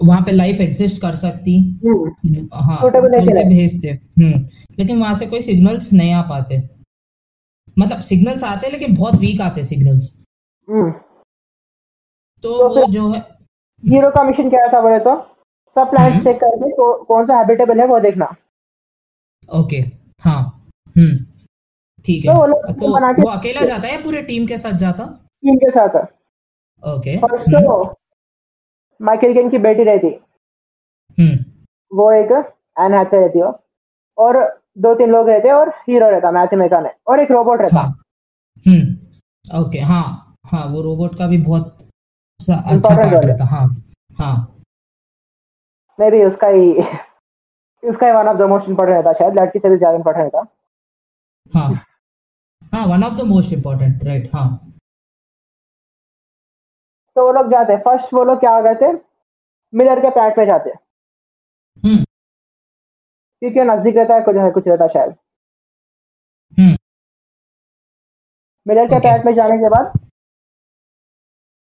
वहाँ 0.04 0.22
पे 0.22 0.32
लाइफ 0.32 0.62
एग्जिस्ट 0.62 1.02
कर 1.02 1.16
सकती। 1.16 1.82
हम्म, 1.86 2.50
हाँ 2.54 2.82
Suitable 2.82 3.14
है 3.14 3.20
कि 3.20 3.26
बोल 3.26 3.38
के 3.38 3.44
नहीं? 3.44 3.60
भेजते। 3.60 3.88
हम्म। 3.90 4.46
लेकिन 4.80 5.00
वहाँ 5.00 5.16
से 5.16 5.26
कोई 5.26 5.42
सिग्नल्स 5.42 5.94
नहीं 5.94 6.14
आ 6.14 6.22
पाते। 6.22 6.70
मतलब 7.80 8.00
सिग्नल्स 8.00 8.44
आते 8.44 8.70
लेकिन 8.70 8.96
बहुत 8.96 9.16
वीक 9.16 9.42
आते 9.42 9.64
सिग्नल्स 9.64 10.16
हम्म। 10.70 10.92
तो 12.44 12.70
तो 12.70 12.82
वो 12.82 12.94
जो 12.94 13.12
है 13.12 13.20
हीरो 13.86 14.10
का 14.10 14.24
मिशन 14.24 14.50
क्या 14.50 14.68
था 14.74 14.82
बोले 14.82 15.00
तो? 15.00 15.36
सब 15.76 15.90
प्लानट 15.90 16.14
हम्म। 16.14 16.24
चेक 16.24 16.36
करके 16.36 16.72
कौ- 16.72 17.08
कौन 17.08 17.26
सा 17.26 17.38
हैबिटेबल 17.38 17.80
है 17.80 17.88
वो 17.88 18.00
देखना। 18.00 18.36
ओके 19.54 19.78
हाँ। 20.22 20.66
हम्म। 20.98 21.18
ठीक 22.06 22.26
है। 22.26 22.34
तो 22.34 22.40
वो 22.40 22.74
तो 22.74 23.22
वो 23.22 23.30
अकेला 23.30 23.66
जाता 23.66 23.88
है 23.88 24.04
पूरे 24.04 24.22
टीम 24.22 24.48
के 24.48 24.58
साथ 24.58 24.72
जाता? 24.72 25.06
टीम 25.24 25.56
के 25.56 25.70
साथ। 25.70 25.90
ओके 26.88 27.18
फ़र्स्ट 27.18 27.50
तो 27.50 27.94
माइकल 29.00 29.34
केन 29.34 29.50
की 29.50 29.58
बेटी 29.58 29.84
रहती। 29.84 30.08
हम्म। 31.18 31.98
वो 31.98 32.12
एक 32.14 32.32
एन 32.78 32.94
हैथवे 32.94 33.20
रहती 33.20 33.40
हो। 33.40 33.58
और 34.18 34.38
दो 34.78 34.94
तीन 34.96 35.12
लोग 35.12 35.30
रहते 35.30 35.52
और 35.52 35.70
हीरो 35.80 36.10
रहता 36.10 36.32
मैथ्यू 36.32 36.60
मैकाने। 36.60 36.90
और 37.08 37.20
एक 37.20 37.32
रोबोट 37.32 37.62
रहता। 37.62 37.80
हाँ। 37.80 37.96
हम्म। 38.66 39.60
ओके 39.62 39.80
हाँ 39.90 40.04
हाँ 40.48 40.66
वो 40.68 40.82
रोबोट 40.82 41.18
का 41.18 41.28
भी 41.28 41.38
बहुत 41.38 41.78
अच्छा 42.40 42.80
पार्ट 42.96 43.26
रहता 43.26 43.46
हाँ 43.46 43.68
हाँ। 44.18 44.36
मे 46.00 46.10
भी 46.12 46.24
उसका 46.26 46.48
ही 46.48 46.72
उसका 47.84 48.08
ही 48.08 48.14
one 48.14 48.28
of 48.28 48.38
the 48.38 48.50
most 48.50 48.70
important 48.70 48.96
रहता 48.98 49.14
शायद 49.14 49.40
लड़की 49.40 49.60
से 49.60 49.70
भी 49.70 49.78
ज़्यादा 49.78 49.96
इम्पोर्टेंट 49.98 50.24
रहता। 50.26 51.60
हाँ। 51.60 51.70
हाँ 52.74 52.86
one 52.88 53.04
of 53.04 53.14
the 53.18 53.26
most 53.28 53.54
important 53.54 54.04
right 54.04 54.30
हाँ। 54.34 54.48
तो 57.16 57.26
वो 57.26 57.32
लोग 57.32 57.52
जाते 57.52 57.78
फ़र्स्ट 57.82 58.14
वो 58.14 58.24
लोग 58.24 58.40
क्या 58.40 58.60
करते 58.62 58.92
मिलर 59.74 60.00
के 60.02 60.10
पैट 60.10 60.38
में 60.38 60.46
जाते 60.48 60.70
हम्म। 61.84 62.04
क्योंकि 63.42 63.64
नज़दीक 63.72 63.98
रहता 63.98 64.16
है 64.16 64.22
कुछ 64.22 64.36
है 64.36 64.50
कुछ 64.52 64.68
रहता 64.68 64.88
शायद। 64.88 65.16
हम्म। 66.58 66.76
मिलर 68.66 68.88
के 68.88 69.00
पैट 69.00 69.26
में 69.26 69.34
जाने 69.34 69.58
के 69.58 69.70
बाद 69.70 70.00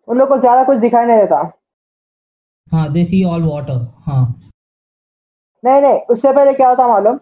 उन 0.07 0.17
लोग 0.19 0.29
को 0.29 0.37
ज़्यादा 0.37 0.63
कुछ 0.63 0.77
दिखाई 0.77 1.05
नहीं 1.05 1.19
देता। 1.19 1.37
हाँ 2.67 2.91
दे 2.93 3.03
सी 3.05 3.23
ऑल 3.25 3.43
वाटर 3.43 3.79
हाँ। 4.07 4.23
नहीं 5.63 5.81
नहीं 5.81 5.99
उससे 6.11 6.31
पहले 6.31 6.53
क्या 6.53 6.69
होता 6.69 6.87
मालूम? 6.87 7.19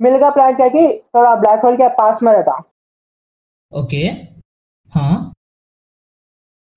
मिल 0.00 0.18
का 0.20 0.30
प्लांट 0.30 0.56
क्या 0.56 0.68
कि 0.68 0.86
थोड़ा 1.14 1.34
ब्लैक 1.36 1.64
होल 1.64 1.76
के 1.76 1.88
पास 1.94 2.22
में 2.22 2.32
रहता। 2.32 2.52
ओके 3.72 3.96
हाँ 4.06 4.39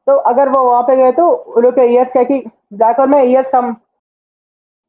तो 0.07 0.15
अगर 0.31 0.49
वो 0.49 0.63
वहाँ 0.63 0.81
पे 0.83 0.95
गए 0.95 1.11
तो 1.17 1.27
उन 1.29 1.63
लोग 1.63 1.73
के 1.73 1.85
ईयर्स 1.93 2.11
क्या 2.11 2.23
कि 2.23 2.39
ब्लैक 2.73 2.99
होल 2.99 3.09
में 3.09 3.21
ईयर्स 3.23 3.47
कम 3.53 3.75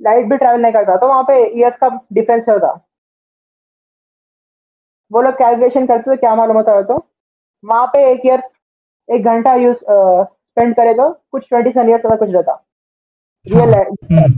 लाइट 0.01 0.27
भी 0.29 0.37
ट्रैवल 0.37 0.61
नहीं 0.61 0.73
करता 0.73 0.97
तो 0.97 1.09
वहाँ 1.09 1.23
पे 1.25 1.37
ईयर्स 1.59 1.77
का 1.77 1.89
डिफरेंस 2.13 2.49
होता। 2.49 2.73
वो 5.11 5.21
लोग 5.23 5.35
कैलकुलेशन 5.39 5.87
करते 5.87 6.11
तो 6.11 6.17
क्या 6.21 6.35
मालूम 6.37 6.57
होता 6.57 6.73
है 6.77 6.83
तो 6.85 6.95
वहाँ 7.65 7.87
पे 7.87 8.11
एक 8.11 8.27
ईयर 8.27 8.43
एक 9.09 9.25
घंटा 9.25 9.55
यूज़ 9.55 9.77
स्पेंड 9.77 10.75
करे 10.77 10.95
तो 10.95 11.09
कुछ 11.33 11.49
ट्वेंटी 11.49 11.71
सेवन 11.71 11.89
ईयर्स 11.89 12.03
का 12.03 12.17
कुछ 12.17 12.31
रहता। 12.31 12.53
रियल 13.47 13.75
है 13.75 13.83
हम्म 13.83 14.33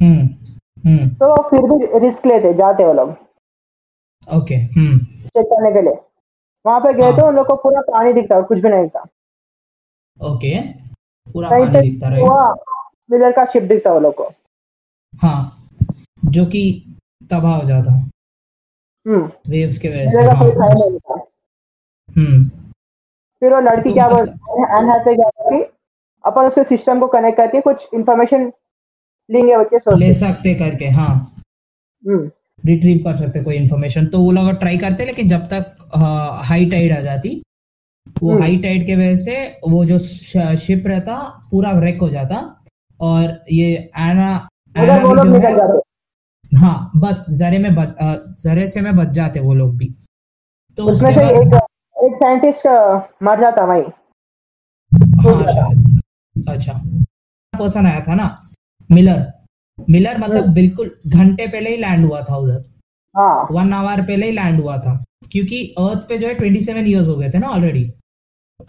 हम्म 0.00 0.26
हम्म। 0.86 1.08
तो 1.20 1.36
फिर 1.50 1.62
भी 1.70 1.98
रिस्क 2.06 2.26
लेते 2.26 2.52
जाते 2.54 2.84
वो 2.84 2.92
लोग। 2.92 3.10
ओके 4.36 4.56
चेक 4.66 5.46
करने 5.46 5.72
के 5.72 5.82
लिए। 5.82 5.94
वहाँ 6.64 6.80
पे 6.80 6.92
गए 6.94 7.12
तो 7.16 7.26
उन 7.28 7.36
लोग 7.36 7.46
को 7.46 7.56
पूरा 7.62 7.80
पानी 7.90 8.12
दिखता 8.12 8.40
कुछ 8.42 8.58
भी 8.58 8.68
नहीं 8.68 8.82
दिखता। 8.82 9.04
ओके 10.20 10.60
पूरा 11.26 11.48
पानी 11.50 11.80
दिखता 11.80 12.08
राइट 12.08 12.22
हुआ 12.22 12.54
मिलर 13.10 13.32
का 13.32 13.44
शिप 13.44 13.62
दिखता 13.62 13.92
वो 13.92 14.00
लोग 14.00 14.14
को। 14.14 14.30
हाँ 15.22 15.52
जो 16.24 16.44
कि 16.46 16.62
तबाह 17.30 17.56
हो 17.56 17.64
जाता। 17.64 17.92
हम्म। 19.06 19.30
वेव्स 19.50 19.78
के 19.78 19.88
वजह 19.88 20.10
से 20.10 20.22
हाँ। 20.22 20.46
हम्म। 22.08 22.44
फिर 23.42 23.54
वो 23.54 23.60
लड़की 23.60 23.88
तो 23.88 23.94
क्या 23.94 24.08
बोलती 24.08 24.30
है 24.50 24.78
एन 24.78 24.90
हैथवे 24.90 25.14
क्या 25.14 25.28
बोलती 25.40 25.62
अपन 26.24 26.46
उसके 26.46 26.64
सिस्टम 26.64 27.00
को 27.00 27.06
कनेक्ट 27.08 27.36
करके 27.38 27.60
कुछ 27.60 27.86
इन्फॉर्मेशन 27.94 28.50
लेंगे 29.28 29.56
बच्चे 29.56 29.96
ले 29.96 30.12
सकते 30.14 30.54
करके 30.54 30.88
हाँ। 30.98 31.14
हम्म। 32.04 32.30
रिट्रीव 32.64 32.98
कर 33.04 33.16
सकते 33.16 33.42
कोई 33.44 33.56
इन्फॉर्मेशन 33.56 34.06
तो 34.06 34.20
वो 34.20 34.30
लोग 34.32 34.50
ट्राई 34.60 34.78
करते 34.78 35.04
लेकिन 35.04 35.28
जब 35.28 35.44
तक 35.52 35.88
हाई 36.48 36.64
टाइड 36.70 36.92
आ 36.92 37.00
जाती 37.00 37.42
वो 38.22 38.30
हम्म। 38.30 38.42
हाई 38.42 38.56
टाइड 38.56 38.86
के 38.86 38.96
वजह 38.96 39.16
से 39.16 39.36
वो 39.68 39.84
जो 39.84 39.98
शिप 39.98 40.86
रहता 40.86 41.14
पूरा 41.50 41.72
wreck 41.72 42.00
हो 42.02 42.08
जाता। 42.10 42.36
और 43.00 43.44
ये 43.52 43.68
एना 43.98 44.28
मगर 44.76 44.88
एना 44.90 45.22
भी 45.22 45.40
जो 45.40 45.72
है 45.72 45.80
हाँ 46.52 46.90
बस 46.96 47.26
जरे 47.38 47.58
में 47.58 47.74
बच 47.74 47.96
जरे 48.42 48.66
से 48.68 48.80
में 48.80 48.94
बच 48.96 49.08
जाते 49.14 49.40
वो 49.40 49.54
लोग 49.54 49.76
भी। 49.76 49.94
तो 50.78 50.84
उसमें 50.84 51.14
से 51.14 51.24
एक 51.40 51.54
एक 51.96 52.14
साइंटिस्ट 52.16 52.66
मर 53.22 53.40
जाता 53.40 53.64
वही। 53.64 53.82
हाँ 55.22 55.42
शायद। 55.46 56.00
अच्छा। 56.48 56.72
पर्सन 57.52 57.86
आया 57.86 58.00
था 58.08 58.14
ना 58.14 58.26
मिलर 58.90 59.24
मिलर 59.78 60.18
मतलब 60.18 60.42
हम्म। 60.42 60.54
बिल्कुल 60.54 60.90
घंटे 61.06 61.46
पहले 61.46 61.70
ही 61.70 61.76
लैंड 61.76 62.04
हुआ 62.06 62.20
था 62.30 62.36
उधर। 62.36 62.62
हाँ। 63.14 63.46
वन 63.52 63.72
आवर 63.72 64.02
पहले 64.02 64.26
ही 64.26 64.32
लैंड 64.32 64.60
हुआ 64.60 64.76
था। 64.78 64.92
क्योंकि 65.32 65.62
अर्थ 65.78 66.08
पे 66.08 66.18
जो 66.18 66.26
है 66.28 66.34
ट्वेंटी 66.34 66.60
सेवन 66.62 66.86
ईयर्स 66.86 67.08
हो 67.08 67.16
गए 67.16 67.30
थे 67.30 67.38
ना 67.38 67.48
ऑलरेडी 67.48 67.90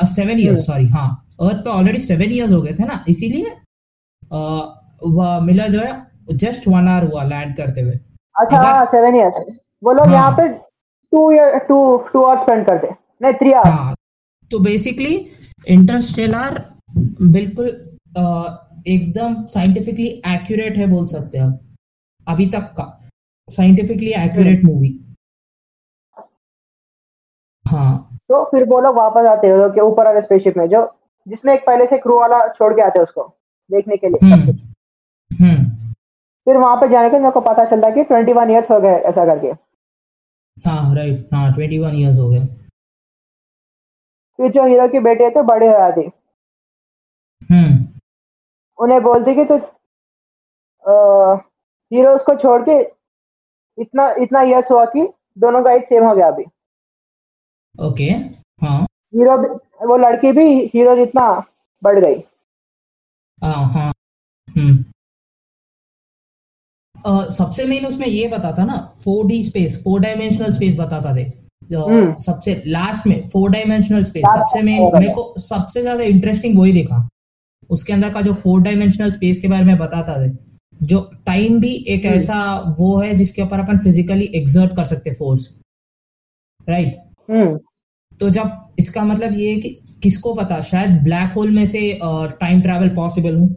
सेवन 0.08 0.40
ईयर्स 0.40 0.66
सॉरी 0.66 0.88
हाँ। 0.90 1.10
अर्थ 1.42 1.64
पे 1.64 1.70
ऑलरेडी 1.70 2.00
सेवन 2.02 2.32
ईयर्स 2.32 2.52
हो 2.52 2.62
गए 2.62 2.74
थे 2.80 2.86
ना 2.86 3.04
इसीलिए 3.10 3.56
वह 4.32 5.68
जो 5.68 5.80
है 5.80 6.36
जस्ट 6.36 6.68
वन 6.68 6.88
आवर 6.88 7.08
हुआ 7.12 7.24
लैंड 7.24 7.56
करते 7.58 7.82
हुए। 7.82 8.00
अच्छा 8.36 8.58
हाँ 8.60 8.86
सेवन 8.88 9.16
ईयर्स 9.16 9.36
वो 9.84 9.94
लोग 9.94 10.06
हाँ। 10.06 10.14
यहाँ 10.14 10.32
पे 10.38 10.48
two 11.14 11.32
year 11.32 11.58
two 11.68 11.76
two 12.14 12.22
hours 12.22 12.42
spend 12.42 12.66
करते। 12.68 12.88
नहीं 13.22 13.34
थ्री 13.34 13.52
आवर्स 13.54 13.74
हाँ 13.74 13.96
तो 14.52 14.60
बेसिकली 14.60 15.16
इंटरस्टेलर 15.70 16.64
बिल्कुल 17.32 17.68
एकदम 18.88 19.44
साइंटिफिकली 19.48 20.08
एक्यूरेट 20.28 20.78
है 20.78 20.88
बोल 20.88 21.06
सकते 21.08 21.38
हैं 21.38 21.50
अभी 22.28 22.46
तक 22.50 22.74
का। 22.78 22.94
साइंटिफिकली 23.48 24.12
एक्यूरेट 24.16 24.64
मूवी 24.66 24.90
हाँ। 27.68 28.18
तो 28.30 28.44
फिर 28.46 28.64
वो 28.70 28.80
लोग 28.82 28.96
वापस 28.96 29.28
आते 29.30 29.48
हैं 29.48 29.70
के 29.72 29.82
ऊपर 29.82 30.06
वाले 30.06 30.22
स्पेसशिप 30.22 30.58
में 30.58 30.68
जो 30.70 30.86
जिसमें 31.28 31.54
एक 31.54 31.66
पहले 31.68 31.86
से 31.86 31.98
क्रू 31.98 32.20
वाला 32.20 32.40
छोड़ 32.48 32.74
के 32.74 32.82
आते 32.82 33.00
हैं 33.00 33.06
उसको 33.06 33.24
देखने 33.70 33.98
के 33.98 34.10
लिए। 34.10 34.32
हम्म। 34.32 34.52
हम्म। 35.32 35.64
फिर 36.48 36.58
वहाँ 36.58 36.76
पे 36.82 36.88
जाने 36.90 37.10
के 37.10 37.20
मेरे 37.20 37.32
को 37.32 37.42
पता 37.42 37.66
चलता 37.66 37.90
कि 37.90 38.04
ट्वेंटी 38.04 38.34
वन 38.34 38.52
ईयर्स 38.52 38.70
हो 38.72 38.80
गए 38.80 38.96
ऐसा 39.10 39.26
करके। 39.26 39.48
हाँ 40.58 40.96
राइट 40.96 41.34
हाँ 41.34 41.54
ट्वेंटी 41.54 41.80
वन 41.80 41.96
ईयर्स 41.96 42.20
हो 42.20 42.30
गए। 42.30 42.46
फिर 44.40 44.52
जो 44.52 44.66
हीरो 44.68 44.88
की 44.88 45.00
बेटी 45.00 45.24
है 45.24 45.30
तो 45.30 45.44
बड़े 45.44 45.68
हो 45.68 45.72
जाती 45.74 46.02
हम्म। 47.52 47.86
उन्हें 48.80 49.02
बोलती 49.04 49.36
कि 49.36 49.46
तू 49.46 49.58
हीरो 51.92 52.14
उसको 52.16 52.36
छोड़ 52.36 52.62
के 52.70 52.80
इतना 53.78 54.10
इतना 54.20 54.42
ईयर्स 54.42 54.72
हुआ 54.72 54.86
कि 54.86 55.08
दोनों 55.38 55.64
का 55.64 55.72
एज 55.72 55.84
सेम 55.84 56.04
हो 56.04 56.16
गया 56.16 56.28
अभी। 56.28 56.46
ओके 57.78 58.10
हाँ। 58.62 58.82
हीरो 59.16 59.38
वो 59.88 59.98
लड़की 59.98 60.32
भी 60.32 60.46
हीरो 60.74 60.96
जितना 60.96 61.30
बढ़ 61.84 62.00
गई। 62.00 62.22
हाँ 63.42 63.66
हाँ 63.74 63.92
हम्म। 64.48 64.84
सबसे 67.32 67.66
मेन 67.66 67.86
उसमें 67.86 68.08
ये 68.08 68.28
बताता 68.28 68.64
ना 68.66 68.78
four 69.04 69.26
D 69.28 69.44
space 69.44 69.82
four 69.84 70.00
dimensional 70.02 70.52
space 70.52 70.76
बताता 70.78 71.16
थे 71.16 71.24
जो 71.70 71.86
हम्म। 71.86 72.14
सबसे 72.16 72.62
लास्ट 72.68 73.08
में 73.08 73.28
फोर 73.30 73.50
डायमेंशनल 73.52 74.04
स्पेस 74.04 74.24
सबसे 74.28 74.62
मेन 74.62 74.90
मेरे 74.94 75.14
को 75.14 75.34
सबसे 75.40 75.82
ज़्यादा 75.82 76.04
इंटरेस्टिंग 76.06 76.58
वही 76.60 76.74
देखा। 76.74 77.08
उसके 77.70 77.94
अंदर 77.94 78.14
का 78.14 78.22
जो 78.22 78.34
फोर 78.34 78.62
डायमेंशनल 78.62 79.12
स्पेस 79.12 79.42
के 79.42 79.48
बारे 79.48 79.66
में 79.66 79.78
बताता 79.78 80.16
थे 80.26 80.30
जो 80.82 81.00
टाइम 81.26 81.60
भी 81.60 81.74
एक 81.88 82.06
हम्म। 82.06 82.16
ऐसा 82.16 82.76
वो 82.80 82.98
है 83.00 83.16
जिसके 83.18 83.42
ऊपर 83.42 83.60
अपन 83.60 83.78
फिजिकली 83.80 84.26
एक्सर्ट 84.36 84.76
कर 84.76 84.86
सकते 84.86 85.14
फोर्स 85.14 85.50
राइट 86.68 87.07
तो 88.20 88.30
जब 88.30 88.52
इसका 88.80 89.04
मतलब 89.04 89.34
ये 89.34 89.50
है 89.52 89.60
कि 89.62 89.70
किसको 90.04 90.34
पता? 90.36 90.60
शायद 90.64 91.04
ब्लैक 91.04 91.34
होल 91.34 91.50
में 91.52 91.66
से 91.68 91.82
टाइम 92.04 92.62
ट्रैवल 92.62 92.90
पॉसिबल 92.96 93.36
हो। 93.36 93.48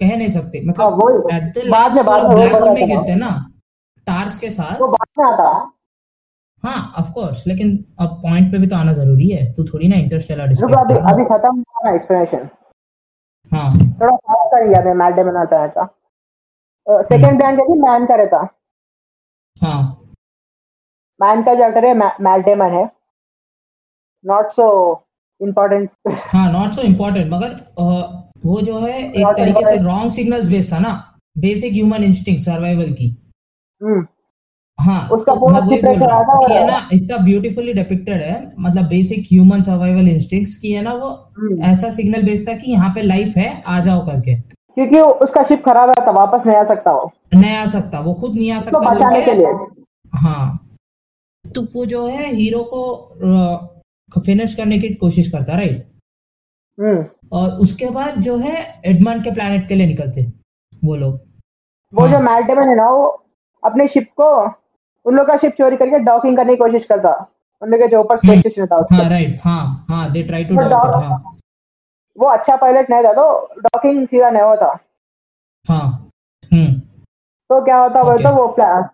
कह 0.00 0.16
नहीं 0.16 0.28
सकते। 0.30 0.58
हाँ, 0.58 0.90
मतलब 0.90 1.28
एट 1.32 1.52
द 1.54 1.62
लास्ट 1.66 2.04
बाद 2.04 2.22
में 2.22 2.28
वो 2.28 2.34
ब्लैक 2.34 2.52
होल 2.54 2.70
में 2.70 2.88
गिरते 2.88 3.14
ना 3.16 3.30
टार्स 4.06 4.38
के 4.38 4.50
साथ। 4.50 4.78
तो 4.78 4.88
बाद 4.88 5.06
में 5.18 5.26
आता। 5.26 5.48
हाँ 6.62 6.92
ऑफ़ 6.98 7.10
कोर्स 7.12 7.46
लेकिन 7.46 7.68
अब 8.00 8.08
पॉइंट 8.22 8.50
पे 8.52 8.58
भी 8.58 8.66
तो 8.66 8.76
आना 8.76 8.92
ज़रूरी 8.92 9.28
है। 9.28 9.52
तू 9.54 9.64
थोड़ी 9.64 9.88
ना 9.88 9.96
इंटरस्टेलर 9.96 10.48
रुको 10.48 10.76
अभी 10.76 10.94
अभी 11.12 11.24
खत्म 11.26 11.56
हुआ 11.58 11.94
एक्सप्लेनेशन 11.94 12.48
हाँ। 13.52 13.70
थोड़ा 13.72 14.16
फास्ट 14.16 14.50
कर 14.50 14.66
गया 14.68 14.80
मैं 14.84 14.94
मैट 14.94 15.14
डेमन 15.14 15.36
आता 15.36 15.60
है 15.62 15.68
था 15.70 15.86
सेकंड 17.04 17.40
क्या 17.40 17.50
थी 17.58 17.78
मैन 17.80 18.06
का 18.06 18.14
रहता 18.16 18.46
हाँ। 19.56 19.89
मैन 21.22 21.42
का 21.42 21.54
जो 21.54 21.64
एक्टर 21.64 21.84
है 21.84 21.94
मैट 21.94 22.44
डेमन 22.44 22.70
है। 22.70 22.90
नॉट 24.26 24.46
सो 24.46 24.66
इम्पोर्टेंट 25.42 25.90
हाँ 26.08 26.52
नॉट 26.52 26.72
सो 26.72 26.82
इम्पोर्टेंट 26.82 27.32
मगर 27.32 27.56
वो 28.46 28.60
जो 28.60 28.80
है 28.80 29.12
एक 29.12 29.24
Not 29.24 29.36
तरीके 29.36 29.68
से 29.68 29.76
रॉन्ग 29.76 30.12
सिग्नल्स 30.12 30.48
बेस्ड 30.48 30.72
था 30.72 30.78
ना? 30.78 31.18
बेसिक 31.38 31.72
ह्यूमन 31.72 32.04
इंस्टिंक्ट 32.04 32.42
सर्वाइवल 32.42 32.92
की। 32.92 33.32
hmm. 33.84 34.04
हाँ 34.80 35.08
उसका 35.08 35.34
तो 35.34 35.40
पूरा 35.40 35.52
मैं 35.52 35.60
वही 35.60 35.76
चित्र 35.76 35.88
बोल 35.88 35.98
रहा 35.98 36.22
करा 36.22 36.34
था 36.34 36.36
हूँ। 36.36 36.44
है 36.50 36.60
और- 36.62 36.70
ना 36.70 36.88
इतना 36.92 37.16
ब्यूटीफुली 37.16 37.72
डिपिक्टेड 37.72 38.22
है 38.22 38.52
मतलब 38.60 38.84
बेसिक 38.84 39.20
ह्यूमन 39.32 39.62
सर्वाइवल 39.62 40.08
इंस्टिंक्ट्स 40.08 40.56
की 40.56 40.72
है 40.72 40.82
ना 40.82 40.92
वो 40.92 41.08
हम्म। 41.38 41.62
ऐसा 41.62 41.90
सिग्नल 41.90 42.22
भेजता 42.22 42.52
है 42.52 42.58
कि 42.58 42.72
यहाँ 42.72 42.90
पे 42.94 43.02
लाइफ 43.02 43.36
है 43.36 43.62
आ 43.68 43.80
जाओ 43.80 44.06
करके। 44.06 44.36
क्योंकि 44.40 45.00
उसका 45.00 45.42
शिप 45.42 45.62
खराब 45.66 45.88
है 45.88 46.06
था 46.06 46.10
वापस 46.10 46.46
नहीं 46.46 46.56
आ 46.56 46.64
सकता 46.64 46.92
वो। 46.92 47.12
नहीं 47.34 47.56
आ 47.56 47.66
सकता 47.66 48.00
वो 48.00 48.14
खुद 48.14 48.34
नहीं 48.34 48.52
आ 48.52 48.58
सकता 48.58 48.78
बचाने 48.78 49.16
के 49.16 49.24
के 49.24 49.34
लिए। 49.34 49.46
हाँ। 50.14 50.69
तो 51.54 51.62
वो 51.74 51.84
जो 51.86 52.06
है 52.06 52.26
हीरो 52.34 52.62
को 52.72 54.20
फिनिश 54.26 54.54
करने 54.54 54.78
की 54.78 54.88
कोशिश 54.94 55.30
करता 55.32 55.56
राइट 55.56 55.86
हम्म। 56.78 57.04
और 57.38 57.50
उसके 57.62 57.90
बाद 57.90 58.20
जो 58.22 58.36
है 58.36 58.54
एडमंड 58.86 59.24
के 59.24 59.30
प्लेनेट 59.30 59.66
के 59.68 59.74
लिए 59.74 59.86
निकलते 59.86 60.22
वो 60.84 60.96
लोग। 60.96 61.18
वो 61.92 62.04
हाँ। 62.06 62.12
जो 62.12 62.18
मैट 62.20 62.46
डेमन 62.46 62.68
है 62.68 62.76
ना 62.76 62.88
वो 62.90 63.06
अपने 63.62 63.86
शिप 63.86 64.08
को 64.20 64.30
उन 65.06 65.16
लोग 65.16 65.26
का 65.26 65.36
शिप 65.36 65.52
चोरी 65.58 65.76
करके 65.76 65.98
डॉकिंग 66.04 66.36
करने 66.36 66.52
की 66.52 66.62
कोशिश 66.62 66.84
करता। 66.88 67.12
उन 67.62 67.68
लोग 67.70 67.80
के 67.80 67.88
जो 67.88 68.00
ऊपर 68.00 68.16
स्पेस 68.16 68.30
हम्म। 68.30 68.40
स्टेशन 68.40 68.66
था 68.66 68.86
हाँ 68.92 69.08
राइट 69.10 69.40
हाँ 69.44 69.86
हाँ 69.90 70.10
दे 70.12 70.22
ट्राई 70.22 70.44
टू 70.44 70.56
डॉक 70.56 70.72
हाँ। 70.94 71.18
वो 72.16 72.26
अच्छा 72.28 72.56
पायलट 72.56 72.90
नहीं 72.90 73.02
था 73.04 73.12
तो 73.12 73.24
डॉकिंग 73.60 74.06
सीधा 74.06 74.30
नहीं 74.30 74.42
होता। 74.42 74.66
हाँ 75.68 75.84
हम्म। 76.52 76.72
तो 77.50 77.64
क्या 77.64 77.76
होता 77.78 78.00
Okay. 78.02 78.22
तो 78.22 78.30
वो 78.34 78.46
प्ला- 78.48 78.68
अ, 78.78 78.88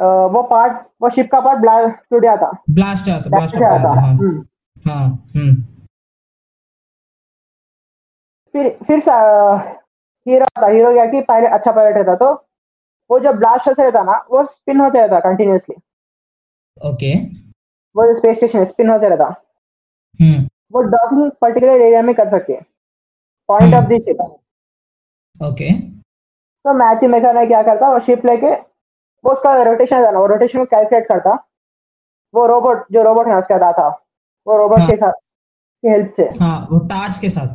वो 0.00 0.42
पार्ट 0.42 0.76
वो 1.02 1.08
शिप 1.08 1.30
का 1.32 1.40
पार्ट 1.40 1.58
ब्लैक 1.60 1.96
टूट 2.10 2.22
गया 2.22 2.36
था 2.36 2.50
ब्लास्ट 2.70 3.08
आता 3.08 3.30
ब्लास्ट 3.30 3.56
Blast 3.56 3.58
गया 3.58 3.84
था 3.84 4.00
हाँ। 4.00 4.12
हम्म। 4.12 4.44
हाँ 4.90 5.06
हम्म। 5.36 5.54
फिर 8.54 8.78
फिर 8.86 8.98
हीरो 10.26 10.46
था 10.62 10.66
हीरो 10.66 10.92
क्या 10.92 11.04
कि 11.06 11.20
पायलट 11.20 11.52
अच्छा 11.52 11.72
पायलट 11.72 11.96
रहता 11.96 12.14
तो 12.14 12.32
वो 13.10 13.18
जो 13.18 13.32
ब्लास्ट 13.32 13.68
होता 13.68 13.82
रहता 13.82 14.02
ना 14.02 14.24
वो 14.30 14.44
स्पिन 14.44 14.80
होता 14.80 15.00
रहता 15.00 15.20
कंटिन्यूसली 15.20 15.76
ओके 16.88 17.14
वो 17.96 18.04
स्पेस 18.18 18.36
स्टेशन 18.36 18.64
स्पिन 18.64 18.90
होता 18.90 19.06
रहता। 19.08 19.24
हम्म। 20.20 20.48
वो 20.72 20.82
डॉकिंग 20.82 21.30
पर्टिकुलर 21.40 21.80
एरिया 21.80 22.02
में 22.02 22.14
कर 22.14 22.28
सकते 22.30 22.52
हैं। 22.52 22.66
Point 23.48 23.74
of 23.74 23.84
the 23.84 23.98
ship 23.98 24.20
okay 25.36 25.70
तो 26.64 26.72
मैथ्यू 26.74 27.08
मैकर 27.08 27.46
क्या 27.46 27.62
करता 27.62 27.90
वो 27.90 27.98
शिप 27.98 28.26
लेके 28.26 28.54
वो 29.24 29.32
उसका 29.32 29.62
रोटेशन 29.62 30.04
था 30.04 30.10
ना 30.10 30.18
वो 30.18 30.26
रोटेशन 30.26 30.58
को 30.58 30.64
कैलकुलेट 30.66 31.08
करता। 31.08 31.32
वो 32.34 32.46
रोबोट 32.46 32.84
जो 32.92 33.02
रोबोट 33.02 33.26
है 33.26 33.36
उसका 33.36 33.72
था, 33.72 33.88
वो 34.46 34.56
रोबोट 34.56 34.78
हाँ। 34.78 34.88
के 34.88 34.96
साथ 34.96 35.12
की 35.12 35.88
हेल्प 35.88 36.10
से। 36.16 36.22
हाँ 36.40 36.66
वो 36.70 36.78
टार्स 36.88 37.18
के 37.18 37.28
साथ। 37.28 37.48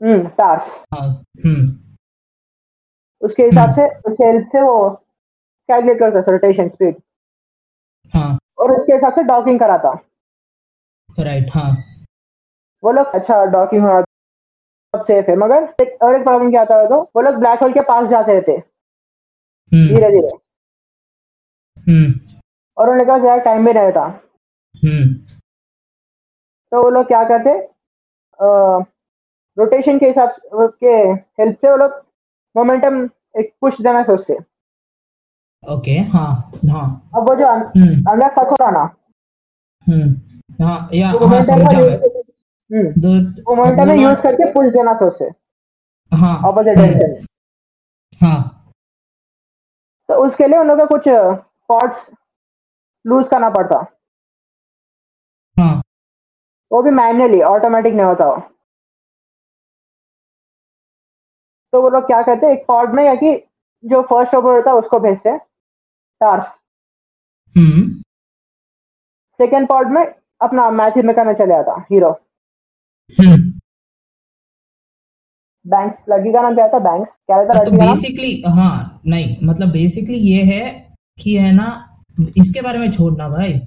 हम्म 0.00 0.28
टास्क 0.38 0.94
हाँ 0.94 1.08
हम्म। 1.44 1.66
उसके 3.22 3.42
हिसाब 3.42 3.74
से 3.74 3.86
उसके 4.00 4.24
हेल्प 4.24 4.48
से 4.52 4.60
वो 4.62 4.88
कैलकुलेट 5.68 5.98
करता 5.98 6.30
रोटेशन 6.30 6.68
स्पीड 6.68 6.96
हाँ। 8.12 8.38
और 8.58 8.72
उसके 8.72 8.92
हिसाब 8.92 9.12
से 9.12 9.22
डॉकिंग 9.24 9.58
कराता। 9.60 9.90
राइट 11.08 11.50
हाँ। 11.54 11.70
वो 12.82 12.92
लोग 12.92 13.06
अच्छा 13.14 13.44
डॉकिंग 13.52 13.82
हुआ 13.82 14.00
सब 14.00 15.00
सेफ़ 15.02 15.30
है 15.30 15.36
मगर 15.36 15.74
एक 15.82 16.02
और 16.02 16.16
एक 16.16 16.22
प्रॉब्लम 16.24 16.50
क्या 16.50 16.60
आता 16.62 16.76
है 16.76 16.88
तो 16.88 17.00
वो 17.16 17.22
लोग 17.22 17.34
ब्लैक 17.34 17.62
होल 17.62 17.72
के 17.72 17.80
पास 17.88 18.08
जाते 18.08 18.32
रहते। 18.32 18.52
हम्म। 18.52 19.88
धीरे 19.88 20.10
धीरे 20.10 20.18
हम्म 20.18 20.38
और 21.88 22.88
उन्होंने 22.88 23.04
पास 23.04 23.20
ज़्यादा 23.20 23.42
टाइम 23.44 23.62
नहीं 23.62 23.74
रहता। 23.74 24.00
हम्म। 24.74 25.14
तो 26.72 26.82
वो 26.82 26.90
लोग 26.90 27.06
क्या 27.06 27.22
करते? 27.28 27.52
रोटेशन 29.58 29.98
के 29.98 30.06
हिसाब 30.06 30.34
के 30.54 30.94
हेल्प 31.42 31.56
से 31.60 31.70
वो 31.70 31.76
लोग 31.76 31.92
मोमेंटम 32.54 33.02
एक 33.38 33.52
पुश 33.60 33.80
देना 33.80 34.02
सोचते। 34.02 34.34
ओके 35.62 35.98
हाँ 36.12 36.30
हाँ। 36.72 36.86
अब 37.16 37.28
वो 37.28 37.34
जो 37.34 37.46
हम्म। 37.46 38.10
अंदर 38.10 38.30
सच 38.30 38.50
हो 38.50 38.56
रहा 38.60 38.70
ना। 38.70 38.82
हम्म 39.86 40.64
हाँ 40.64 40.88
या 40.94 41.12
वो 41.12 41.26
हाँ 41.26 41.42
समझा 41.42 41.78
मैं। 41.78 41.96
हम्म। 42.70 43.18
मोमेंटम 43.48 43.88
में 43.88 43.96
यूज़ 43.96 44.20
करके 44.20 44.52
पुश 44.52 44.72
देना 44.72 44.94
तो 45.00 45.06
उसे 45.10 45.24
हाँ 46.12 46.36
ऑपोजिट 46.48 46.78
हम्म, 46.78 46.86
डायरेक्शन 46.88 47.26
हाँ। 48.20 48.38
तो 50.08 50.14
उसके 50.24 50.46
लिए 50.46 50.58
उन 50.58 50.66
लोगों 50.68 50.86
को 50.86 50.96
कुछ 50.96 51.08
पॉट्स 51.68 52.04
लूज 53.04 53.26
करना 53.30 53.50
पड़ता। 53.50 53.76
हाँ। 55.56 55.82
वो 56.70 56.82
भी 56.82 56.90
मैन्युअली 56.90 57.40
ऑटोमेटिक 57.44 57.94
नहीं 57.94 58.06
होता। 58.06 58.24
वो 58.26 58.40
तो 61.72 61.82
वो 61.82 61.88
लोग 61.88 62.06
क्या 62.06 62.20
करते 62.22 62.46
हैं 62.46 62.52
एक 62.52 62.64
पॉड 62.68 62.94
में 62.94 63.04
या 63.04 63.14
कि 63.14 63.34
जो 63.84 64.02
फ़र्स्ट 64.02 64.34
ओवर 64.34 64.54
होता 64.56 64.70
है 64.70 64.76
उसको 64.76 64.98
भेजते 65.00 65.28
हैं। 65.28 65.38
टार्स 66.20 66.46
सेकेंड 69.40 69.68
पॉड 69.68 69.88
में 69.88 70.04
अपना 70.42 70.70
मैथ्यू 70.70 71.02
में 71.02 71.14
करने 71.16 71.34
चले 71.34 71.54
आता 71.54 71.80
हीरो 71.92 72.10
बैंक्स 75.64 76.02
लड़की 76.08 76.32
का 76.32 76.42
नाम 76.42 76.54
क्या 76.54 76.66
था? 76.68 76.78
बैंक्स 76.78 77.10
क्या 77.26 77.40
रहता 77.40 77.54
तो 77.54 77.70
लड़की 77.70 77.76
का 77.78 77.92
बेसिकली 77.92 78.42
हाँ 78.56 79.00
नहीं 79.06 79.36
मतलब 79.48 79.68
बेसिकली 79.72 80.16
ये 80.16 80.42
है 80.44 80.87
कि 81.18 81.36
है 81.36 81.52
ना 81.52 81.66
इसके 82.36 82.60
बारे 82.60 82.78
में 82.78 82.90
छोड़ना 82.92 83.28
भाई। 83.28 83.60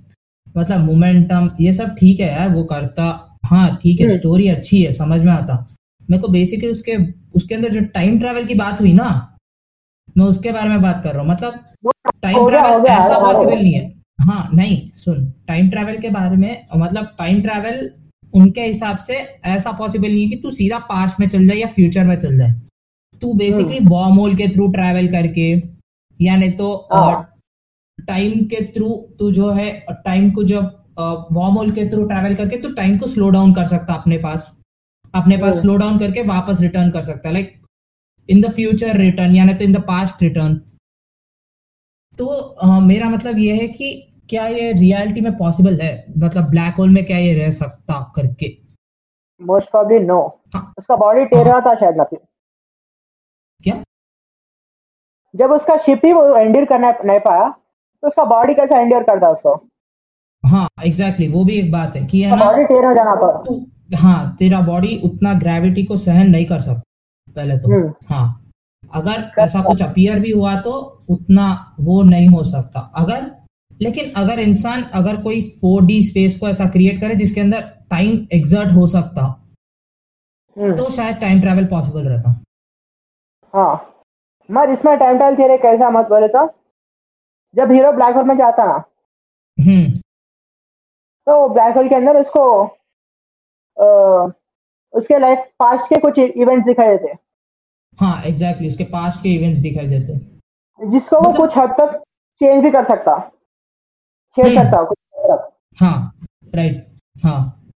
मतलब 0.56 0.80
मोमेंटम 0.82 1.50
ये 1.62 1.72
सब 1.74 1.96
ठीक 1.96 2.20
है 2.20 2.28
यार 2.28 2.50
वो 2.50 2.64
करता। 2.66 3.04
हाँ 3.46 3.68
ठीक 3.84 4.00
है 4.02 4.08
हम्म। 4.08 4.18
स्टोरी 4.18 4.48
अच्छी 4.50 4.82
है 4.84 4.92
समझ 4.92 5.20
में 5.22 5.32
आता। 5.34 5.56
मेरे 6.10 6.22
को 6.22 6.28
बेसिकली 6.28 6.70
उसके 6.70 6.98
उसके 7.36 7.56
अंदर 7.56 7.70
जो 7.70 7.82
टाइम 7.94 8.20
ट्रैवल 8.20 8.46
की 8.46 8.54
बात 8.56 8.82
हुई 8.82 8.94
ना 8.94 9.10
मैं 10.18 10.26
उसके 10.26 10.52
बारे 10.52 10.70
में 10.70 10.82
बात 10.82 11.02
कर 11.04 11.14
रहा 11.14 11.22
हूँ। 11.22 11.30
मतलब 11.32 11.60
टाइम 12.24 12.48
ट्रैवल 12.50 12.86
ऐसा 12.88 13.20
पॉसिबल 13.20 13.56
नहीं 13.56 13.74
है। 13.74 13.90
हाँ 14.22 14.50
नहीं 14.54 14.78
सुन 14.96 15.26
टाइम 15.48 15.70
ट्रैवल 15.70 15.98
के 15.98 16.10
बारे 16.10 16.38
में 16.38 16.66
मतलब 16.76 17.06
टाइम 17.20 17.42
ट्रैवल 17.42 17.90
उनके 18.34 18.62
हिसाब 18.62 18.98
से 18.98 19.16
ऐसा 19.48 19.72
पॉसिबल 19.72 20.08
नहीं 20.08 20.24
है 20.24 20.30
कि 20.30 20.36
तू 20.44 20.52
सीधा 20.52 20.78
पास्ट 20.90 21.20
में 21.20 21.28
चल 21.30 21.48
जाए 21.48 21.58
या 21.58 21.68
फ्यूचर 21.68 22.04
में 22.06 22.16
चल 22.16 22.38
जाए। 22.38 22.54
तू 23.22 23.34
बेसिकली 23.34 23.80
बॉमोल 23.88 24.36
के 24.36 24.48
थ्रू 24.48 24.68
ट्रैवल 24.72 25.08
करके 25.08 25.52
या 26.20 26.36
नहीं 26.36 26.52
तो 26.52 26.74
हाँ। 26.94 27.28
टाइम 28.08 28.44
के 28.46 28.64
थ्रू 28.74 28.90
तू 29.20 29.32
जो 29.32 29.50
है 29.52 29.70
टाइम 30.06 30.30
को 30.32 30.44
जब 30.44 30.78
वॉर्म 31.32 31.56
होल 31.56 31.72
के 31.72 31.90
थ्रू 31.90 32.04
ट्रैवल 32.06 32.36
करके 32.36 32.58
तो 32.58 32.72
टाइम 32.74 32.98
को 32.98 33.08
स्लो 33.08 33.30
डाउन 33.30 33.54
कर 33.54 33.66
सकता 33.68 33.94
अपने 33.94 34.18
पास। 34.18 34.52
अपने 35.14 35.38
पास। 35.38 35.62
स्लो 35.62 35.76
डाउन 35.78 35.98
करके 36.00 36.22
वापस 36.28 36.62
रिटर्न 36.62 36.90
कर 36.92 37.04
सकता 37.04 37.32
like 37.32 37.54
in 38.30 38.42
the 38.42 38.52
future 38.52 38.98
return 38.98 39.36
यानी 39.36 39.54
तो 39.54 39.64
इन 39.64 39.74
द 39.74 39.82
पास्ट 39.88 40.24
रिटर्न 40.24 40.56
तो 42.18 42.26
अ, 42.26 42.80
मेरा 42.82 43.10
मतलब 43.10 43.38
ये 43.40 43.56
है 43.56 43.68
कि 43.68 43.92
क्या 44.30 44.46
ये 44.48 44.72
रियलिटी 44.72 45.22
में 45.22 45.32
पॉसिबल 45.38 45.80
है? 45.82 45.94
मतलब 46.18 46.50
ब्लैक 46.50 46.76
होल 46.76 46.90
में 46.90 47.04
क्या 47.06 47.18
ये 47.18 47.34
रह 47.36 47.50
सकता 47.52 48.02
करके? 48.16 48.48
मोस्ट 49.42 49.70
प्रॉब्ली 49.72 50.00
नो 50.00 50.20
हाँ। 50.56 50.74
उसका 50.78 50.96
बॉडी 50.96 51.26
टेढ़ा 51.26 51.60
था 51.62 51.74
शायद 51.76 51.96
ना 51.96 52.04
क्या? 52.04 53.82
जब 55.34 55.52
उसका 55.52 55.76
शिप 55.78 56.02
ही 56.06 56.14
वो 56.14 56.36
एंडियर 56.38 56.66
करना 56.66 56.92
नहीं 57.06 57.20
पाया 57.20 57.44
तो 58.04 58.08
उसका 58.08 58.24
बॉडी 58.26 58.54
कैसे 58.54 58.80
एंडियर 58.80 59.04
करता 59.04 59.28
है 59.28 59.34
उसको? 59.34 59.54
हाँ 60.44 60.68
एग्जैक्टली 60.86 61.26
exactly, 61.26 61.34
वो 61.34 61.44
भी 61.46 61.60
एक 61.60 61.72
बात 61.72 61.96
है 61.96 62.06
कि 62.06 62.22
है 62.24 62.38
ना 62.38 62.46
बॉडी 62.46 62.64
टेढ़ा 62.66 62.94
जाना 62.94 63.16
तू 63.44 63.66
हाँ 63.98 64.36
तेरा 64.40 64.60
बॉडी 64.68 64.96
उतना 65.06 65.34
ग्रेविटी 65.40 65.84
को 65.84 65.98
सहन 65.98 66.30
नहीं 66.30 66.46
कर 66.46 66.60
सकता 66.60 67.32
पहले 67.36 67.58
तो। 67.58 67.72
हम्म। 67.72 67.94
हाँ 68.10 68.38
अगर 68.94 69.42
ऐसा 69.42 69.62
कुछ 69.64 69.82
अपियर 69.82 70.20
भी 70.20 70.32
हुआ 70.32 70.56
तो 70.62 70.72
उतना 71.10 71.46
वो 71.80 72.02
नहीं 72.04 72.28
हो 72.30 72.44
सकता। 72.44 72.80
अगर 72.96 73.30
लेकिन 73.82 74.12
अगर 74.18 74.40
इंसान 74.40 74.84
अगर 74.94 75.22
कोई 75.22 75.42
फोर 75.62 75.86
डी 75.86 76.02
स्पेस 76.04 76.40
को 76.40 76.48
ऐसा 76.50 76.66
क्रिएट 76.70 77.00
करे 77.02 77.16
जिसके 77.16 77.42
अंदर 77.42 77.62
टाइम 77.92 78.28
एग्जर्ट 78.34 78.72
हो 78.72 78.86
सकता 78.88 79.24
हम्म, 80.58 80.76
तो 80.76 80.90
शायद 80.90 81.16
टाइम 81.18 81.42
ट्रैवल 81.42 81.66
पॉसिबल 81.66 82.08
रहता। 82.08 82.32
हाँ। 83.54 83.74
मैं 84.50 84.68
इसमें 84.74 84.98
टाइम 85.00 85.18
ट्रैवल 85.18 85.38
थियरी 85.38 85.58
कैसा 85.58 85.90
मत 85.90 86.08
बोले 86.10 86.28
तो? 86.28 86.46
जब 87.56 87.72
हीरो 87.72 87.92
ब्लैक 87.92 88.16
होल 88.16 88.26
में 88.26 88.38
जाता 88.38 88.66
ना 88.66 88.74
हम्म। 89.58 90.00
तो 91.26 91.50
ब्लैक 91.50 91.76
होल 91.76 91.90
के 91.90 91.96
अंदर 91.96 92.20
उसको 92.20 92.44
अ, 93.78 93.86
उसके 94.94 95.20
लाइफ 95.20 95.40
पास्ट 95.60 95.86
के 95.86 95.96
कुछ 96.02 96.18
इवेंट्स 96.20 96.66
दिखाई 96.66 96.88
देते। 96.88 97.08
हाँ 98.00 98.16
एग्जैक्टली 98.24 98.34
exactly, 98.36 98.68
उसके 98.68 98.84
पास्ट 98.84 99.24
के 99.24 99.30
इवेंट्स 99.30 99.60
दिखाई 99.60 99.88
देते। 99.88 100.14
जिसको 100.88 101.16
वो 101.16 101.30
मतलब- 101.30 101.38
कुछ 101.38 101.58
हद 101.58 101.70
तक 101.80 101.98
चेंज 102.42 102.64
भी 102.64 102.72
कर 102.72 102.84
सकता। 102.84 103.20
छेड़ 104.36 104.48
हम्म। 104.48 104.58
सकता 104.58 104.84
कुछ 104.84 104.98
हद 105.18 105.26
तक 105.32 105.84
हाँ 105.84 106.20
राइट 106.56 106.86
हाँ। 107.24 107.70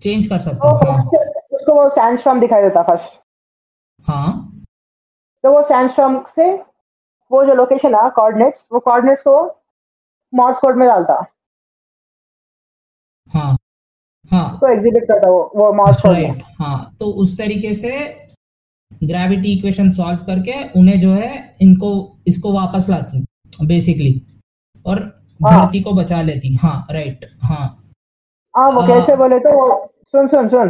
चेंज 0.00 0.26
कर 0.26 0.38
सकता 0.38 0.58
तो 0.58 0.90
हाँ। 0.92 1.04
उसको 1.52 1.74
वो 1.74 1.88
सैंडस्टॉर्म 1.90 2.40
दिखाई 2.40 2.62
देता 2.62 2.82
फ़र्स्ट 2.82 3.18
हाँ। 4.02 4.50
तो 5.42 5.52
वो 5.52 5.62
सैंडस्टॉर्म 5.62 6.24
से 6.36 6.52
वो 7.30 7.44
जो 7.44 7.54
लोकेशन 7.54 7.94
है 7.94 8.08
कोऑर्डिनेट्स 8.16 8.64
वो 8.72 8.80
कोऑर्डिनेट्स 8.80 9.22
को 9.22 9.36
मॉर्स 10.32 10.56
कोड 10.58 10.76
में 10.76 10.86
डालता। 10.88 11.14
हाँ 13.30 13.56
हाँ। 14.30 14.58
तो 14.60 14.68
एग्जीक्यूट 14.72 15.04
करता 15.08 15.30
वो 15.30 15.40
वो 15.56 15.72
मॉर्स 15.72 16.00
कोड 16.02 16.12
में 16.12 16.40
हाँ 16.60 16.76
तो 17.00 17.06
उस 17.22 17.36
तरीके 17.38 17.72
से 17.74 17.90
ग्रेविटी 19.04 19.52
इक्वेशन 19.52 19.90
सॉल्व 19.90 20.24
करके 20.26 20.62
उन्हें 20.80 20.98
जो 21.00 21.12
है 21.12 21.30
इनको 21.62 21.90
इसको 22.28 22.52
वापस 22.52 22.86
लाती 22.90 23.24
बेसिकली 23.66 24.12
और 24.86 24.98
हाँ। 25.40 25.50
धरती 25.58 25.80
को 25.82 25.92
बचा 25.92 26.20
लेती 26.22 26.54
हाँ 26.62 26.76
राइट 26.90 27.24
हाँ। 27.42 27.66
हाँ 28.54 28.70
वो 28.72 28.80
आ- 28.80 28.86
कैसे 28.86 29.16
बोले 29.16 29.38
तो 29.38 29.52
वो 29.58 29.66
सुन 30.12 30.26
सुन 30.28 30.48
सुन। 30.48 30.68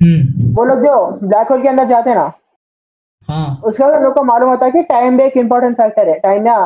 हम्म। 0.00 0.52
वो 0.54 0.64
लोग 0.64 0.78
जो 0.86 1.26
ब्लैक 1.26 1.48
होल 1.50 1.62
के 1.62 1.68
अंदर 1.68 1.86
जाते 1.88 2.10
हैं 2.10 2.16
ना 2.16 2.22
हाँ 2.22 2.32
उसके 3.28 3.82
बाद 3.82 4.02
लोग 4.02 4.14
को 4.14 4.22
मालूम 4.24 4.48
होता 4.50 4.66
है 4.66 4.72
कि 4.72 4.82
टाइम 4.84 5.16
भी 5.18 5.24
एक 5.24 5.36
इम्पोर्टेंट 5.36 5.76
फैक्टर 5.76 6.08
है 6.08 6.18
टाइम 6.20 6.46
या 6.46 6.58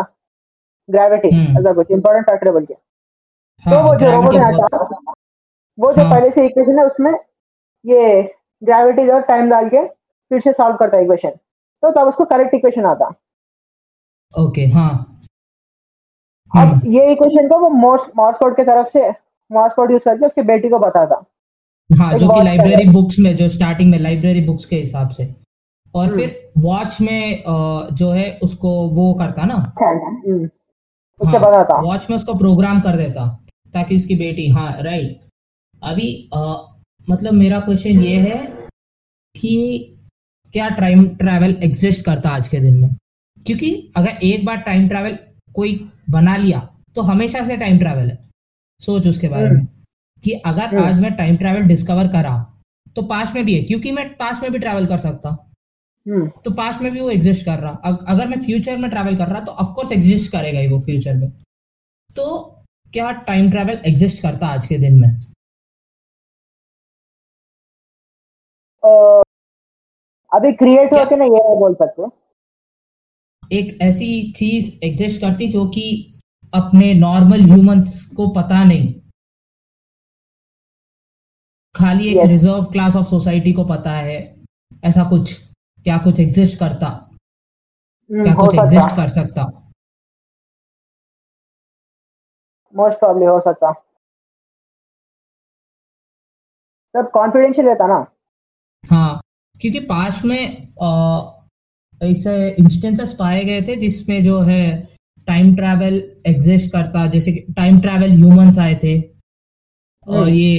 ग्रेविटी। 0.89 1.29
ऐसा 1.59 1.73
कुछ 1.73 1.91
इम्पोर्टेंट 1.91 2.27
फैक्टर 2.27 2.53
बोल 2.53 2.65
के। 2.65 2.75
तो 2.75 3.71
हाँ 3.71 3.83
वो 3.83 3.95
जो 3.97 4.11
रोबोट 4.13 4.35
है 4.35 4.41
आता 4.45 4.77
वो 5.79 5.93
जो 5.93 6.03
हाँ। 6.03 6.11
पहले 6.11 6.31
से 6.31 6.45
इक्वेशन 6.47 6.79
है 6.79 6.85
उसमें 6.87 7.13
ये 7.85 8.23
ग्रेविटी 8.63 9.09
और 9.09 9.21
टाइम 9.25 9.51
डाल 9.51 9.69
के 9.69 9.87
फिर 9.87 10.41
से 10.41 10.53
सॉल्व 10.53 10.77
करता 10.77 10.97
है 10.97 11.05
इक्वेशन 11.05 11.31
तो 11.31 11.91
तब 11.93 12.09
उसको 12.09 12.25
करेक्ट 12.25 12.55
इक्वेशन 12.55 12.85
आता। 12.87 13.07
ओके 14.33 14.67
हाँ। 14.69 14.91
अब 16.51 16.59
हम्म, 16.59 16.93
ये 16.93 17.13
इक्वेशन 17.13 17.49
को 17.49 17.59
वो 17.59 17.69
मॉर्स 17.71 18.03
मॉर्स 18.17 18.39
कोड 18.39 18.57
की 18.57 18.63
तरफ़ 18.65 18.89
से 18.89 19.09
मॉर्स 19.51 19.75
कोड 19.75 19.91
यूज़ 19.91 20.03
करके 20.05 20.27
उसके 20.27 20.43
बेटी 20.45 20.69
को 20.69 20.79
बताता। 20.79 21.25
हाँ 21.91 22.13
जो 22.15 22.29
कि 22.29 22.43
लाइब्रेरी 22.45 22.89
बुक्स 22.91 23.17
में 23.21 23.35
जो 23.37 23.49
स्टार्टिंग 23.49 23.91
में 23.91 23.99
लाइब्रेरी 23.99 24.47
बुक्स 24.47 24.65
के 24.65 24.77
हिसाब 24.77 25.09
से। 25.11 25.25
और 25.97 26.07
हम्म। 26.07 26.17
फिर 26.17 26.51
वॉच 26.59 27.01
में 27.01 27.43
जो 27.97 28.11
है 28.11 28.39
उसको 28.43 28.71
वो 28.89 29.13
करता 29.15 29.45
ना? 29.45 29.55
हम्म, 29.55 30.49
हाँ, 31.21 31.83
वॉच 31.83 32.07
में 32.11 32.17
उसको 32.17 32.35
प्रोग्राम 32.35 32.81
कर 32.81 32.97
देता 32.97 33.27
ताकि 33.75 33.97
उसकी 33.97 34.15
बेटी 34.17 34.49
हाँ 34.51 34.83
राइट 34.83 35.21
अभी 35.83 36.09
अ, 36.35 36.41
मतलब 37.11 37.33
मेरा 37.33 37.61
क्वेश्चन 37.61 37.99
ये 38.05 38.17
है 38.21 38.39
कि 39.35 39.53
क्या 40.55 40.69
टाइम 40.69 41.09
ट्रैवल 41.17 41.57
एग्जिस्ट 41.65 42.05
करता 42.07 42.31
आज 42.31 42.49
के 42.49 42.61
दिन 42.61 42.79
में? 42.81 42.89
क्योंकि 43.47 43.71
अगर 43.97 44.19
एक 44.23 44.45
बार 44.47 44.57
टाइम 44.57 44.89
ट्रैवल 44.89 45.17
कोई 45.55 45.75
बना 46.11 46.37
लिया 46.37 46.61
तो 46.95 47.03
हमेशा 47.03 47.43
से 47.45 47.57
टाइम 47.57 47.79
ट्रैवल 47.79 48.11
है। 48.11 48.19
सोच 48.81 49.07
उसके 49.09 49.29
बारे 49.29 49.51
में। 49.51 49.67
कि 50.25 50.33
अगर 50.47 50.67
हम्म। 50.67 50.85
आज 50.85 51.01
मैं 51.01 51.13
टाइम 51.17 51.37
ट्रैवल 51.37 51.63
डिस्कवर 51.69 52.09
करा 52.09 52.35
तो 52.97 53.03
पास्ट 53.03 53.35
में 53.35 53.45
भी 53.47 53.55
है 53.55 53.63
क्योंकि 53.65 53.91
मैं 53.93 54.09
पास्ट 54.17 54.43
में 54.43 54.53
भी 54.53 54.59
ट्रैवल 54.59 54.87
कर 54.87 54.99
सकता। 54.99 55.29
हम्म, 55.29 55.46
तो 56.45 56.51
पास्ट 56.51 56.81
में 56.81 56.93
भी 56.93 57.01
वो 57.01 57.11
एग्जिस्ट 57.11 57.45
कर 57.45 57.59
रहा। 57.59 57.73
अगर 58.09 58.29
मैं 58.29 58.41
फ्यूचर 58.41 58.77
में 58.77 58.91
ट्रैवल 58.91 59.17
कर 59.17 59.27
रहा 59.27 59.41
तो 59.41 59.53
ऑफकोर्स 59.53 59.93
एग्जिस्ट 59.93 60.33
करेगा 60.33 60.59
ही 60.59 60.69
वो 60.69 60.81
फ्यूचर 60.81 61.15
में। 61.15 61.31
तो 62.17 62.45
क्या 62.93 63.13
टाइम 63.13 63.51
ट्रैवल 63.51 63.83
एग्जिस्ट 63.87 64.23
करता 64.23 64.47
आज 64.47 64.67
के 64.67 64.79
दिन 64.79 65.01
में? 65.01 65.09
अ, 68.85 69.23
अभी 70.37 70.53
क्रिएट 70.53 70.89
क्या- 70.89 70.95
हुआ 70.95 71.05
कि 71.05 71.17
नहीं 71.17 71.31
ये 71.31 71.59
बोल 71.59 71.75
सकते 71.75 72.27
एक 73.59 73.79
ऐसी 73.83 74.33
चीज़ 74.33 74.85
एग्जिस्ट 74.85 75.21
करती 75.21 75.49
जो 75.49 75.69
कि 75.69 76.19
अपने 76.55 76.95
नॉर्मल 76.95 77.41
ह्यूमंस 77.41 78.15
को 78.17 78.29
पता 78.29 78.65
नहीं। 78.65 78.95
खाली 81.75 82.09
एक 82.09 82.27
रिज़र्व 82.27 82.65
क्लास 82.65 82.97
ऑफ़ 82.97 83.07
सोसाइटी 83.07 83.53
को 83.53 83.65
पता 83.65 83.93
है 83.93 84.45
ऐसा 84.85 85.05
कुछ। 85.11 85.46
क्या 85.87 85.97
कुछ 85.99 86.21
एग्जिस्ट 86.21 86.59
करता? 86.59 86.87
हम्म, 88.11 88.23
क्या 88.23 88.35
कुछ 88.35 88.55
एग्जिस्ट 88.55 88.97
कर 88.97 89.09
सकता? 89.09 89.43
मोस्ट 92.75 92.99
प्रॉब्ली 92.99 93.27
हो 93.27 93.39
सकता। 93.41 93.73
सब 96.95 97.11
कॉन्फिडेंशियल 97.11 97.67
रहता 97.67 97.87
ना? 97.87 97.99
हाँ 98.85 99.21
क्योंकि 99.61 99.81
पास्ट 99.81 100.25
में 100.25 100.39
ऐसे 102.01 102.35
इंस्टेंसेस 102.61 103.13
पाए 103.19 103.45
गए 103.45 103.61
थे 103.63 103.77
जिसमें 103.77 104.23
जो 104.23 104.41
है 104.41 104.65
टाइम 105.29 105.55
ट्रैवल 105.57 105.95
एग्जिस्ट 106.27 106.73
करता 106.73 107.07
जैसे 107.15 107.33
कि 107.33 107.53
टाइम 107.53 107.81
ट्रैवल 107.81 108.11
ह्यूमंस 108.11 108.59
आए 108.59 108.75
थे। 108.85 108.99
और 109.01 110.17
हम्म। 110.17 110.35
ये 110.35 110.59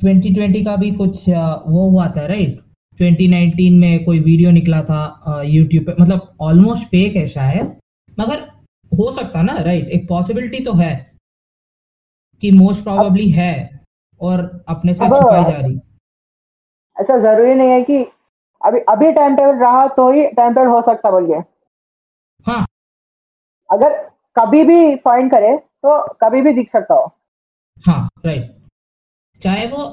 2020 0.00 0.64
का 0.64 0.76
भी 0.76 0.90
कुछ 0.92 1.28
वो 1.28 1.88
हुआ 1.90 2.08
था 2.16 2.26
राइट 2.26 2.67
2019 2.98 3.80
में 3.80 4.04
कोई 4.04 4.18
वीडियो 4.20 4.50
निकला 4.50 4.82
था 4.82 5.42
यूट्यूब 5.46 5.84
पे। 5.84 5.94
मतलब 6.00 6.36
ऑलमोस्ट 6.42 6.86
फेक 6.86 7.16
है 7.16 7.26
शायद। 7.28 7.76
मगर 8.18 8.40
हो 8.92 9.10
सकता 9.12 9.42
ना 9.42 9.56
राइट 9.60 9.88
एक 9.88 10.08
पॉसिबिलिटी 10.08 10.64
तो 10.64 10.72
है 10.74 10.94
कि 12.42 12.50
मोस्ट 12.52 12.84
प्रोबेबली 12.84 13.28
है 13.30 13.54
और 14.20 14.40
अपने 14.68 14.94
से 14.94 15.08
छुपाई 15.08 15.44
जा 15.44 15.58
रही। 15.58 15.76
ऐसा 16.96 17.18
ज़रूरी 17.18 17.54
नहीं 17.54 17.70
है 17.70 17.82
कि 17.82 18.04
अभी 18.62 18.78
अभी 18.88 19.10
टाइम 19.12 19.36
टेबल 19.36 19.58
रहा 19.58 19.86
तो 19.96 20.10
ही 20.12 20.26
टाइम 20.28 20.54
टेबल 20.54 20.68
हो 20.68 20.80
सकता 20.82 21.10
बोलिए। 21.10 21.42
हाँ। 22.46 22.64
अगर 23.70 23.94
कभी 24.36 24.62
भी 24.64 24.94
फाइंड 24.96 25.30
करे 25.30 25.56
तो 25.56 25.98
कभी 26.20 26.40
भी 26.42 26.52
दिख 26.52 26.70
सकता 26.72 26.94
हो। 26.94 27.04
हाँ 27.84 28.08
राइट 28.26 28.56
चाहे 29.40 29.66
वो 29.66 29.84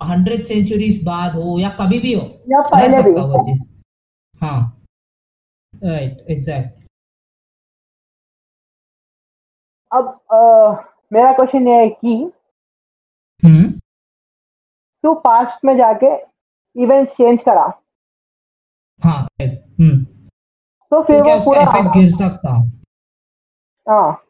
हंड्रेड 0.00 0.44
सेंचुरीज 0.46 1.02
बाद 1.06 1.34
हो 1.36 1.58
या 1.58 1.68
कभी 1.80 1.98
भी 1.98 2.12
हो 2.14 2.22
या 2.48 2.60
पहले 2.70 3.02
भी 3.02 3.10
वो 3.12 3.42
चीज़ 3.44 3.62
हाँ 4.40 4.60
राइट 5.72 6.24
एग्जैक्ट 6.30 6.78
अब 9.92 10.06
आ, 10.32 10.72
मेरा 11.12 11.32
क्वेश्चन 11.32 11.68
ये 11.68 11.74
है 11.74 11.88
कि 11.88 12.14
हम्म 13.42 13.70
तू 15.04 15.14
पास्ट 15.24 15.64
में 15.64 15.76
जाके 15.76 16.14
इवेंट्स 16.76 17.12
चेंज 17.12 17.40
करा 17.40 17.66
हाँ 19.02 19.20
हम्म 19.42 20.04
तो 20.92 21.02
फिर 21.02 21.22
वो 21.22 21.38
पूरा 21.44 21.62
इफ़ेक्ट 21.62 21.96
गिर 21.96 22.10
सकता 22.10 22.54
हाँ 23.86 24.22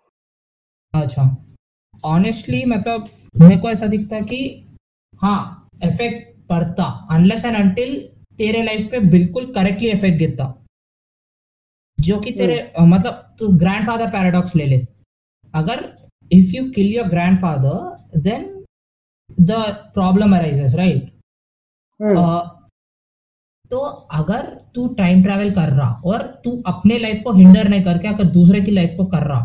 अच्छा 0.95 1.23
ऑनेस्टली 2.05 2.65
मतलब 2.65 3.09
मेरे 3.41 3.57
को 3.61 3.71
ऐसा 3.71 3.87
दिखता 3.87 4.21
कि 4.21 4.39
हाँ 5.23 5.60
इफ़ेक्ट 5.81 6.49
पड़ता। 6.49 6.85
अनलेस 7.11 7.45
एंड 7.45 7.57
अनटिल 7.57 7.99
तेरे 8.39 8.63
लाइफ 8.63 8.91
पे 8.91 8.99
बिल्कुल 9.11 9.53
करेक्टली 9.55 9.89
इफ़ेक्ट 9.91 10.19
गिरता। 10.19 10.55
जो 11.99 12.19
कि 12.21 12.31
तेरे 12.33 12.59
हम्म। 12.79 12.95
मतलब 12.95 13.37
तू 13.39 13.49
ग्रैंडफादर 13.59 14.11
पैराडॉक्स 14.11 14.55
ले 14.57 14.67
ले। 14.67 14.77
अगर 15.55 15.85
if 16.31 16.55
you 16.57 16.71
kill 16.71 16.93
your 16.95 17.09
grandfather 17.09 18.21
then 18.21 18.65
the 19.41 19.51
problem 19.95 20.37
arises 20.37 20.75
right 20.75 21.09
तो 23.71 23.79
अगर 24.13 24.47
तू 24.75 24.87
टाइम 24.95 25.23
ट्रैवल 25.23 25.51
कर 25.55 25.69
रहा 25.71 25.91
और 26.07 26.23
तू 26.45 26.51
अपने 26.67 26.99
लाइफ 26.99 27.21
को 27.25 27.33
हिंडर 27.33 27.69
नहीं 27.69 27.83
करके 27.85 28.09
अगर 28.09 28.25
दूसरे 28.31 28.61
की 28.61 28.71
लाइफ 28.71 28.95
को 28.97 29.05
कर 29.07 29.27
रहा 29.27 29.41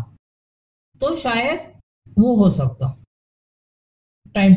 तो 1.00 1.14
शायद 1.16 1.60
वो 2.18 2.34
हो 2.36 2.48
सकता। 2.50 2.86
टाइम 4.36 4.54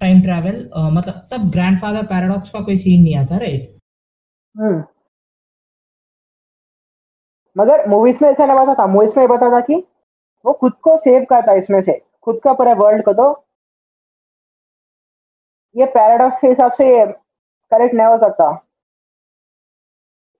टाइम 0.00 0.20
ट्रैवल 0.22 0.56
मतलब 0.94 1.26
तब 1.32 1.50
ग्रैंडफादर 1.52 2.06
पैराडॉक्स 2.06 2.50
का 2.52 2.60
कोई 2.64 2.76
सीन 2.78 3.02
नहीं 3.02 3.16
आता 3.18 3.36
राइट 3.38 3.78
हम्म। 4.54 4.82
मगर 7.56 7.86
मूवीज़ 7.88 8.18
में 8.22 8.28
ऐसा 8.30 8.46
नहीं 8.46 8.58
बता 8.58 8.74
था। 8.74 8.86
मूवीज़ 8.86 9.12
में 9.18 9.28
बता 9.28 9.50
था 9.52 9.60
कि 9.60 9.74
वो 10.44 10.52
खुद 10.60 10.72
को 10.82 10.96
सेव 10.98 11.24
करता 11.30 11.54
इसमें 11.54 11.80
से। 11.80 12.00
खुद 12.22 12.40
का 12.44 12.52
पूरे 12.52 12.72
वर्ल्ड 12.74 13.04
को 13.04 13.12
तो 13.14 13.26
ये 15.74 15.86
पैराडॉक्स 15.94 16.38
के 16.40 16.48
हिसाब 16.48 16.72
से 16.72 16.86
ये 16.88 17.04
करेक्ट 17.06 17.94
नहीं 17.94 18.06
हो 18.06 18.16
सकता। 18.18 18.50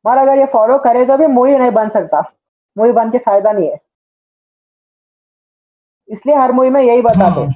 मगर 0.05 0.19
अगर 0.19 0.39
ये 0.39 0.47
फॉलो 0.53 0.79
करे 0.85 1.05
तो 1.07 1.17
भी 1.19 1.27
मूवी 1.35 1.57
नहीं 1.57 1.71
बन 1.73 1.89
सकता। 1.89 2.21
मूवी 2.77 2.93
बन 2.93 3.11
के 3.11 3.19
फ़ायदा 3.19 3.53
नहीं 3.53 3.71
है। 3.71 3.79
इसलिए 6.09 6.37
हर 6.37 6.53
मूवी 6.53 6.71
में 6.71 6.81
यही 6.83 7.03
बताते 7.03 7.41
हाँ, 7.41 7.53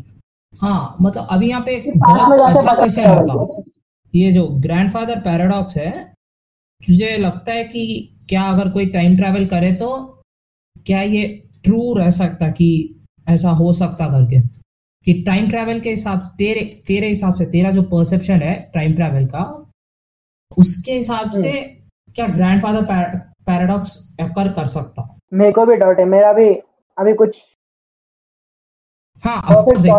हाँ 0.63 0.97
मतलब 1.03 1.27
अभी 1.31 1.49
यहाँ 1.49 1.63
पे 1.63 1.75
एक 1.77 1.93
बहुत 1.99 2.57
अच्छा 2.57 2.75
क्वेश्चन 2.75 3.03
आता 3.03 3.63
ये 4.15 4.33
जो 4.33 4.47
ग्रैंडफादर 4.61 5.21
पैराडॉक्स 5.21 5.77
है 5.77 5.91
तुझे 6.81 7.17
लगता 7.17 7.53
है 7.53 7.65
कि 7.65 7.83
क्या 8.29 8.43
अगर 8.43 8.71
कोई 8.71 8.87
टाइम 8.87 9.17
ट्रैवल 9.17 9.47
करे 9.47 9.73
तो 9.73 9.89
क्या 10.87 11.01
ये 11.03 11.27
ट्रू 11.65 11.95
रह 11.95 12.11
सकता 12.11 12.49
कि 12.51 12.69
ऐसा 13.29 13.51
हो 13.51 13.73
सकता 13.73 14.07
करके? 14.07 14.41
कि 15.07 15.13
टाइम 15.23 15.49
ट्रैवल 15.49 15.81
के 15.81 15.91
हिसाब 15.91 16.21
से 16.21 16.37
तेरे 16.39 16.65
तेरे 16.87 17.09
हिसाब 17.09 17.35
से 17.35 17.45
तेरा 17.47 17.71
जो 17.71 17.83
परसेप्शन 17.83 18.41
है 18.43 18.55
टाइम 18.75 18.95
ट्रैवल 18.95 19.27
का 19.27 19.43
उसके 20.59 20.93
हिसाब 20.93 21.31
से 21.31 21.51
हम्म। 21.51 22.13
क्या 22.13 22.27
ग्रैंडफादर 22.27 22.85
पैराडॉक्स 23.47 23.97
कर 24.21 24.49
कर 24.53 24.67
सकता? 24.67 25.19
मेरे 25.33 25.53
को 25.53 25.67
भी 25.67 25.77
डाउट 25.77 25.99
है। 25.99 26.05
मेरा 26.05 26.33
भी 26.33 26.49
अभी 26.99 27.15
कुछ 27.15 27.37
हाँ 29.19 29.41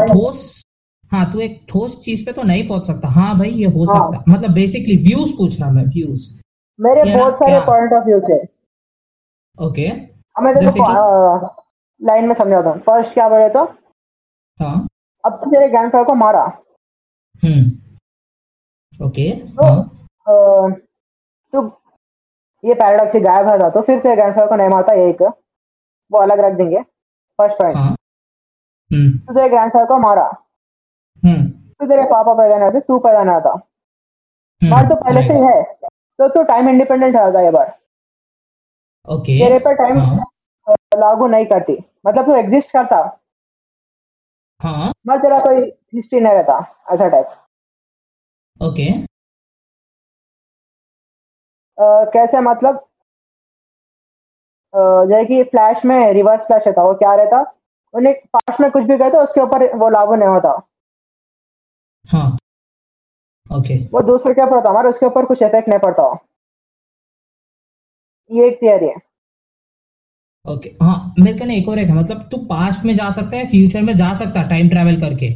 ठोस 0.08 0.64
हाँ 1.12 1.32
तू 1.34 1.40
एक 1.40 1.60
ठोस 1.70 2.00
चीज़ 2.02 2.26
पे 2.26 2.32
तो 2.32 2.44
नहीं 2.44 2.68
पहुँच 2.68 2.86
सकता। 2.88 3.08
हाँ 3.10 3.38
भाई 3.40 3.50
ये 3.50 3.66
हो 3.68 3.84
हाँ. 3.86 4.12
सकता। 4.12 4.24
मतलब 4.32 4.52
बेसिकली 4.54 4.98
व्यूज़ 5.04 5.32
पूछ 5.38 5.60
रहा 5.62 5.70
मैं 5.72 5.84
व्यूज़ 5.86 6.28
मेरे 6.80 7.04
बहुत 7.16 7.36
सारे 7.36 7.60
पॉइंट 7.66 7.94
ऑफ़ 7.94 8.04
व्यू 8.06 8.20
थे। 8.20 8.38
ओके 9.58 9.90
मैं 10.36 10.54
जैसे 10.56 10.80
लाइन 12.02 12.28
में 12.28 12.34
समझाता 12.34 12.70
हूँ। 12.70 12.80
फ़र्स्ट 12.80 13.14
क्या 13.14 13.28
बोले 13.30 13.50
तो? 13.50 13.64
हाँ। 14.60 14.88
अब 15.24 15.40
तो 15.44 15.50
तेरे 15.52 15.68
ग्रैंडफादर 15.70 16.04
को 16.04 16.14
मारा। 16.16 16.44
हम्म। 17.44 19.06
ओके 19.06 19.30
तो, 19.32 19.64
हाँ. 19.64 20.72
तो 21.54 21.66
ये 22.64 22.74
पैराडॉक्स 22.74 23.16
गायब 23.24 23.48
है 23.64 23.70
तो 23.72 23.82
फिर 23.82 24.00
तेरे 24.00 24.16
ग्रैंडफादर 24.16 24.48
को 24.48 24.56
नहीं 24.56 24.70
मारता 24.70 24.94
एक। 25.08 25.22
वो 26.12 26.20
अलग 26.20 26.40
रख 26.46 26.54
देंगे। 26.58 26.82
फ़र्स्ट 27.40 27.56
पॉइंट 27.62 27.96
हाँ. 28.92 29.00
हम्म। 29.00 29.18
तो 29.20 29.34
तेरे 29.34 29.50
ग्रैंडफादर 29.50 29.86
को 29.86 29.98
मारा। 30.00 30.28
तो 31.24 31.88
तेरे 31.88 32.04
पापा 32.10 32.34
पैदा 32.34 32.58
नहीं 32.58 32.72
थे 32.72 32.80
तू 32.82 32.98
पैदा 33.00 33.24
नहीं 33.24 33.40
था 33.42 33.52
हम्म। 33.52 34.70
मार 34.72 34.88
तो 34.90 34.96
पहले 34.96 35.22
से 35.24 35.34
है 35.40 35.62
तो 36.20 36.28
तू 36.30 36.44
टाइम 36.44 36.70
इंडिपेंडेंट 36.70 37.16
था 37.16 37.42
ये 37.42 37.52
बार। 37.52 37.68
ओके 39.08 39.38
तेरे 39.40 39.60
पर 39.66 39.74
टाइम 39.76 40.00
हाँ। 40.00 40.26
लागू 40.96 41.28
नहीं 41.28 41.46
करती। 41.46 41.78
मतलब 42.08 42.26
तू 42.26 42.36
एग्जिस्ट 42.36 42.72
करता। 42.72 42.98
हाँ। 44.62 44.92
मैं 45.08 45.20
तेरा 45.22 45.40
कोई 45.40 45.62
हिस्ट्री 45.94 46.20
नहीं 46.20 46.34
रहता 46.34 46.58
ऐसा 46.94 47.08
टाइप 47.10 47.36
ओके 48.62 48.90
कैसे 52.14 52.40
मतलब? 52.42 52.84
जैसे 54.74 55.26
कि 55.26 55.44
फ्लैश 55.52 55.84
में 55.86 56.14
रिवर्स 56.14 56.42
फ्लैश 56.48 56.64
रहता 56.68 56.84
वो 56.84 56.94
क्या 56.96 57.14
रहता? 57.16 57.44
उन्हें 57.94 58.14
पास 58.34 58.58
में 58.62 58.70
कुछ 58.72 58.84
भी 58.84 58.98
कहते 58.98 59.18
उसके 59.18 59.42
ऊपर 59.42 59.76
वो 59.78 59.90
लागू 59.90 60.16
नहीं 60.16 60.30
होता। 60.30 60.50
हाँ। 62.06 62.38
ओके। 63.58 63.76
वो 63.94 64.02
दूसरे 64.02 64.34
के 64.34 64.42
ऊपर 64.42 64.56
होता 64.56 64.70
हमारे 64.70 64.90
उसके 64.90 65.06
ऊपर 65.06 65.26
कुछ 65.26 65.42
इफ़ेक्ट 65.42 65.70
नहीं 65.70 65.80
पड़ता। 65.80 66.08
ये 68.32 68.48
एक 68.48 68.58
थियरी 68.62 68.86
है। 68.86 68.96
ओके। 70.46 70.70
हाँ 70.84 71.14
मेरे 71.20 71.38
कहने 71.38 71.58
एक 71.58 71.68
और 71.70 71.80
एक 71.80 71.88
है 71.88 71.96
मतलब 71.96 72.28
तू 72.32 72.38
पास्ट 72.38 72.86
में 72.86 72.96
जा 72.96 73.10
सकता 73.10 73.38
है 73.38 73.48
फ्यूचर 73.48 73.82
में 73.82 73.96
जा 73.98 74.14
सकता 74.14 74.40
है 74.40 74.50
टाइम 74.50 74.70
ट्रेवल 74.70 75.00
करके। 75.02 75.30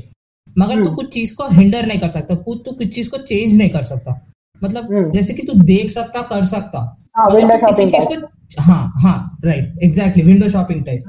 मगर 0.57 0.75
तू 0.75 0.83
हम्म। 0.83 0.95
कुछ 0.95 1.13
चीज़ 1.13 1.35
को 1.37 1.47
हिंडर 1.47 1.85
नहीं 1.85 1.99
कर 1.99 2.09
सकता 2.09 2.35
कुछ 2.35 2.61
तू 2.65 2.71
कुछ 2.71 2.93
चीज़ 2.95 3.11
को 3.11 3.17
चेंज 3.17 3.57
नहीं 3.57 3.69
कर 3.69 3.83
सकता। 3.83 4.19
मतलब 4.63 4.91
हम्म। 4.93 5.09
जैसे 5.11 5.33
कि 5.33 5.47
तू 5.47 5.53
देख 5.63 5.91
सकता 5.91 6.21
कर 6.21 6.43
सकता। 6.45 6.79
हाँ, 7.17 7.29
किसी 7.31 7.89
चीज़ 7.89 8.05
को 8.05 8.27
हाँ 8.61 8.91
हाँ 9.01 9.37
right 9.45 9.83
exactly 9.83 10.23
window 10.23 10.47
shopping 10.47 10.85
type 10.85 11.03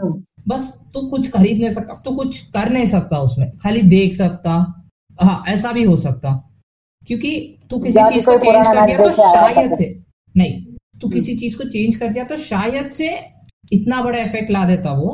बस 0.48 0.68
तू 0.94 1.00
कुछ 1.08 1.30
खरीद 1.30 1.58
नहीं 1.58 1.70
सकता 1.70 1.94
तू 2.04 2.14
कुछ 2.16 2.40
कर 2.46 2.70
नहीं 2.70 2.86
सकता 2.86 3.18
उसमें 3.18 3.50
खाली 3.58 3.82
देख 3.82 4.12
सकता। 4.12 4.54
हाँ 5.20 5.44
ऐसा 5.48 5.72
भी 5.72 5.82
हो 5.82 5.96
सकता 5.96 6.32
क्योंकि 7.08 7.58
तू 7.70 7.78
किसी 7.78 8.04
चीज़ 8.12 8.26
को 8.26 8.38
चेंज 8.38 8.66
कर 8.66 8.86
दिया 8.86 8.98
तो 8.98 9.10
शायद 9.12 9.72
से 9.74 9.86
नहीं 10.36 10.62
तू 11.00 11.06
हम्म। 11.06 11.14
किसी 11.14 11.36
चीज़ 11.36 11.56
को 11.58 11.64
चेंज 11.64 11.96
कर 11.96 12.12
दिया 12.12 12.24
तो 12.24 12.36
शायद 12.36 12.90
से 12.90 13.08
इतना 13.72 14.02
बड़ा 14.02 14.18
इफ़ेक्ट 14.18 14.50
ला 14.50 14.64
देता 14.64 14.92
वो 14.92 15.10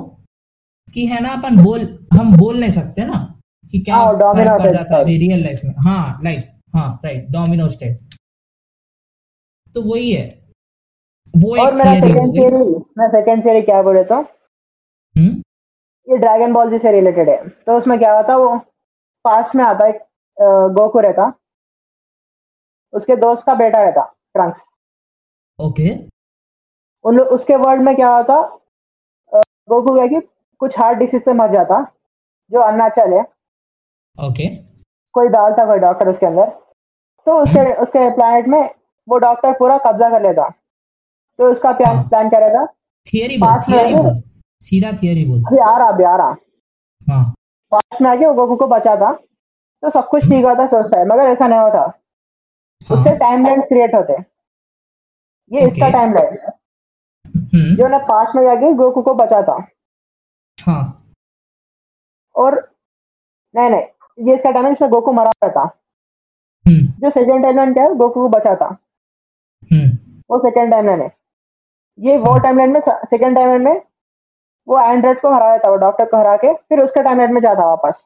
कि 0.95 1.07
है 1.07 1.21
ना 1.23 1.29
अपन 1.29 1.57
बोल 1.65 1.87
हम 2.15 2.37
बोल 2.37 2.61
नहीं 2.61 2.71
सकते 2.71 3.05
ना 3.05 3.35
कि 3.73 3.79
क्या 3.81 3.97
हाँ, 3.97 4.13
फ़र्क 4.15 4.63
पड़ 4.63 4.73
जाता 4.73 4.97
है 4.97 5.05
रियल 5.05 5.45
लाइफ 5.45 5.61
में। 5.65 5.75
हाँ 5.79 6.21
लाइक 6.25 6.51
हाँ 6.75 7.01
राइट 7.05 7.29
डोमिनो 7.31 7.69
स्टेप 7.69 8.09
तो 9.75 9.83
वही 9.83 10.13
है 10.13 10.27
वो 11.35 11.57
और 11.57 11.73
एक 11.73 11.79
मेरा 11.79 11.95
सेकंड 12.01 12.37
थियरी 12.37 12.65
मैं 12.99 13.09
सेकंड 13.09 13.45
थियरी 13.45 13.63
क्या 13.63 13.83
बोले 13.83 14.05
तो? 14.05 14.23
हम्म? 15.19 15.43
ये 16.09 16.17
ड्रैगन 16.19 16.53
बॉल 16.53 16.71
जी 16.71 16.79
से 16.79 16.93
रिलेटेड 16.93 17.29
है। 17.29 17.49
तो 17.49 17.77
उसमें 17.79 17.99
क्या 17.99 18.17
होता 18.17 18.37
वो 18.37 18.57
पास्ट 19.25 19.55
में 19.55 19.65
आता 19.65 19.87
एक 19.89 20.01
गोकू 20.73 21.01
रहता। 21.01 21.33
उसके 22.93 23.17
दोस्त 23.17 23.43
का 23.47 23.55
बेटा 23.55 23.83
रहता 23.83 24.03
ट्रंक्स 24.35 24.61
ओके। 25.59 25.91
उन 27.05 27.19
उसके 27.21 27.57
वर्ल्ड 27.57 27.83
में 27.83 27.95
क्या 27.97 28.09
होता 28.09 28.41
गोकू 29.69 29.95
क्या 29.95 30.07
कि 30.07 30.21
कुछ 30.61 30.79
हार्ट 30.79 30.99
डिसीज 30.99 31.25
से 31.25 31.33
मर 31.33 31.51
जाता 31.53 31.81
जो 32.51 32.61
अननेचुरल 32.61 33.13
है। 33.13 33.23
ओके। 34.19 34.47
कोई 35.15 35.29
डालता 35.29 35.67
कोई 35.67 35.79
डॉक्टर 35.79 36.09
उसके 36.09 36.27
अंदर। 36.27 36.49
तो 37.27 37.39
उसके 37.43 37.59
hmm. 37.59 37.81
उसके 37.83 38.11
प्लानट 38.11 38.47
में 38.49 38.63
वो 39.09 39.19
डॉक्टर 39.19 39.53
पूरा 39.53 39.79
कब्जा 39.79 40.09
कर 40.11 40.23
लेता। 40.23 40.49
तो 41.39 41.51
उसका 41.53 41.73
प्लान 41.73 41.97
हाँ. 41.97 42.09
प्लान 42.09 42.29
क्या 42.29 42.41
रहता? 42.41 42.65
थियरी 43.07 43.39
सीधा 44.61 44.91
थियरी 45.03 45.25
बोल 45.27 45.43
अभी 45.43 45.59
आ 45.59 45.77
रहा 45.77 45.89
अभी 45.89 46.05
आ 46.05 46.17
रहा। 46.17 46.37
हाँ। 47.07 47.33
पास 47.73 48.01
में 48.03 48.11
आके 48.11 48.27
वो 48.27 48.33
गोकू 48.35 48.57
को 48.57 48.67
बचाता 48.67 49.13
तो 49.83 49.89
सब 49.91 50.09
कुछ 50.09 50.25
ठीक 50.25 50.45
होता 50.45 50.67
सोचता 50.67 50.99
है 50.99 51.07
मगर 51.07 51.31
ऐसा 51.31 51.47
नहीं 51.47 51.61
होता। 51.61 51.81
हाँ। 51.81 52.97
उससे 52.97 53.17
टाइम 53.19 53.47
लाइन 53.47 53.61
क्रिएट 53.63 53.95
होते। 53.95 54.13
हैं 54.13 54.25
ये 55.51 55.67
इसका 55.67 55.89
टाइम 55.91 56.15
लाइन 56.15 56.37
हम्म। 57.25 57.75
जो 57.77 57.89
ना 57.89 57.99
पास्ट 58.09 58.37
में 58.37 58.43
जाके 58.45 58.73
गोकू 58.75 59.03
को 59.03 59.15
बचाता 59.15 59.53
हाँ। 60.59 60.83
और 62.35 62.55
नहीं 63.55 63.71
नहीं 63.71 64.29
ये 64.29 64.35
इसका 64.35 64.51
टाइम 64.51 64.65
है 64.65 64.71
जिसमें 64.73 64.91
गोकू 64.91 65.13
मरा 65.13 65.33
रहता 65.45 65.61
हम्म। 65.61 66.87
जो 67.01 67.11
सेकंड 67.11 67.43
टाइम 67.45 67.57
लाइन 67.57 67.73
क्या 67.75 67.85
है 67.85 67.95
गोकू 67.97 68.23
को 68.23 68.29
बचाता 68.29 68.67
हम्म। 69.71 69.89
वो 70.31 70.39
सेकंड 70.41 70.71
टाइम 70.73 70.87
लाइन 70.87 71.01
है। 71.01 71.11
ये 71.99 72.17
वो 72.19 72.31
हाँ। 72.33 72.41
टाइम 72.43 72.59
लाइन 72.59 72.71
में 72.73 72.81
सेकंड 72.81 73.37
टाइम 73.37 73.49
लाइन 73.49 73.63
में 73.63 73.81
वो 74.69 74.81
एंड्रॉइड 74.83 75.21
को 75.21 75.35
हरा 75.35 75.51
देता 75.53 75.71
वो 75.71 75.77
डॉक्टर 75.79 76.05
को 76.05 76.19
हरा 76.19 76.37
के 76.37 76.53
फिर 76.55 76.83
उसके 76.83 77.03
टाइम 77.03 77.35
में 77.35 77.41
जाता 77.41 77.67
वापस। 77.67 78.03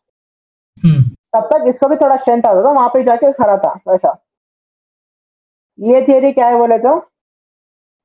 हम्म। 0.82 1.02
तब 1.34 1.48
तक 1.52 1.64
इसको 1.68 1.88
भी 1.88 1.96
थोड़ा 1.96 2.16
स्ट्रेंथ 2.16 2.42
आता 2.42 2.62
था 2.64 2.70
वहाँ 2.70 2.88
पे 2.88 3.02
जाके 3.04 3.26
हरा 3.40 3.56
था 3.58 3.72
वैसा। 3.88 4.16
ये 5.78 6.00
थियरी 6.08 6.32
क्या 6.32 6.46
है 6.46 6.56
बोले 6.58 6.78
तो 6.78 6.98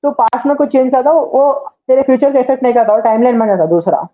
तो 0.03 0.11
पास्ट 0.13 0.45
में 0.45 0.55
कुछ 0.55 0.71
चेंज 0.71 0.91
करता 0.93 1.11
वो 1.11 1.51
तेरे 1.87 2.01
फ्यूचर 2.03 2.31
को 2.33 2.39
इफ़ेक्ट 2.39 2.63
नहीं 2.63 2.73
करता 2.73 2.93
वो 2.93 3.01
टाइमलाइन 3.01 3.39
बन 3.39 3.47
जाता 3.47 3.65
दूसरा। 3.67 4.07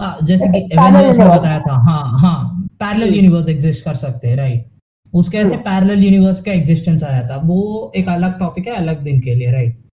हाँ 0.00 0.16
जैसे 0.22 0.48
कि 0.48 0.58
एवेंजर्स 0.72 1.18
में 1.18 1.28
बताया 1.28 1.60
था 1.60 1.74
हाँ 1.84 2.02
हाँ 2.20 2.66
पैरेलल 2.80 3.14
यूनिवर्स 3.14 3.48
एग्जिस्ट 3.48 3.84
कर 3.84 3.94
सकते 3.96 4.28
हैं 4.28 4.36
राइट 4.36 4.66
उसके 5.12 5.38
ऐसे 5.38 5.56
पैरेलल 5.58 6.04
यूनिवर्स 6.04 6.40
का 6.44 6.52
एग्जिस्टेंस 6.52 7.04
आया 7.04 7.28
था 7.28 7.40
वो 7.44 7.92
एक 7.96 8.08
अलग 8.08 8.38
टॉपिक 8.38 8.66
है 8.68 8.74
अलग 8.76 9.02
दिन 9.04 9.20
के 9.20 9.34
लिए 9.34 9.52
राइट 9.52 9.87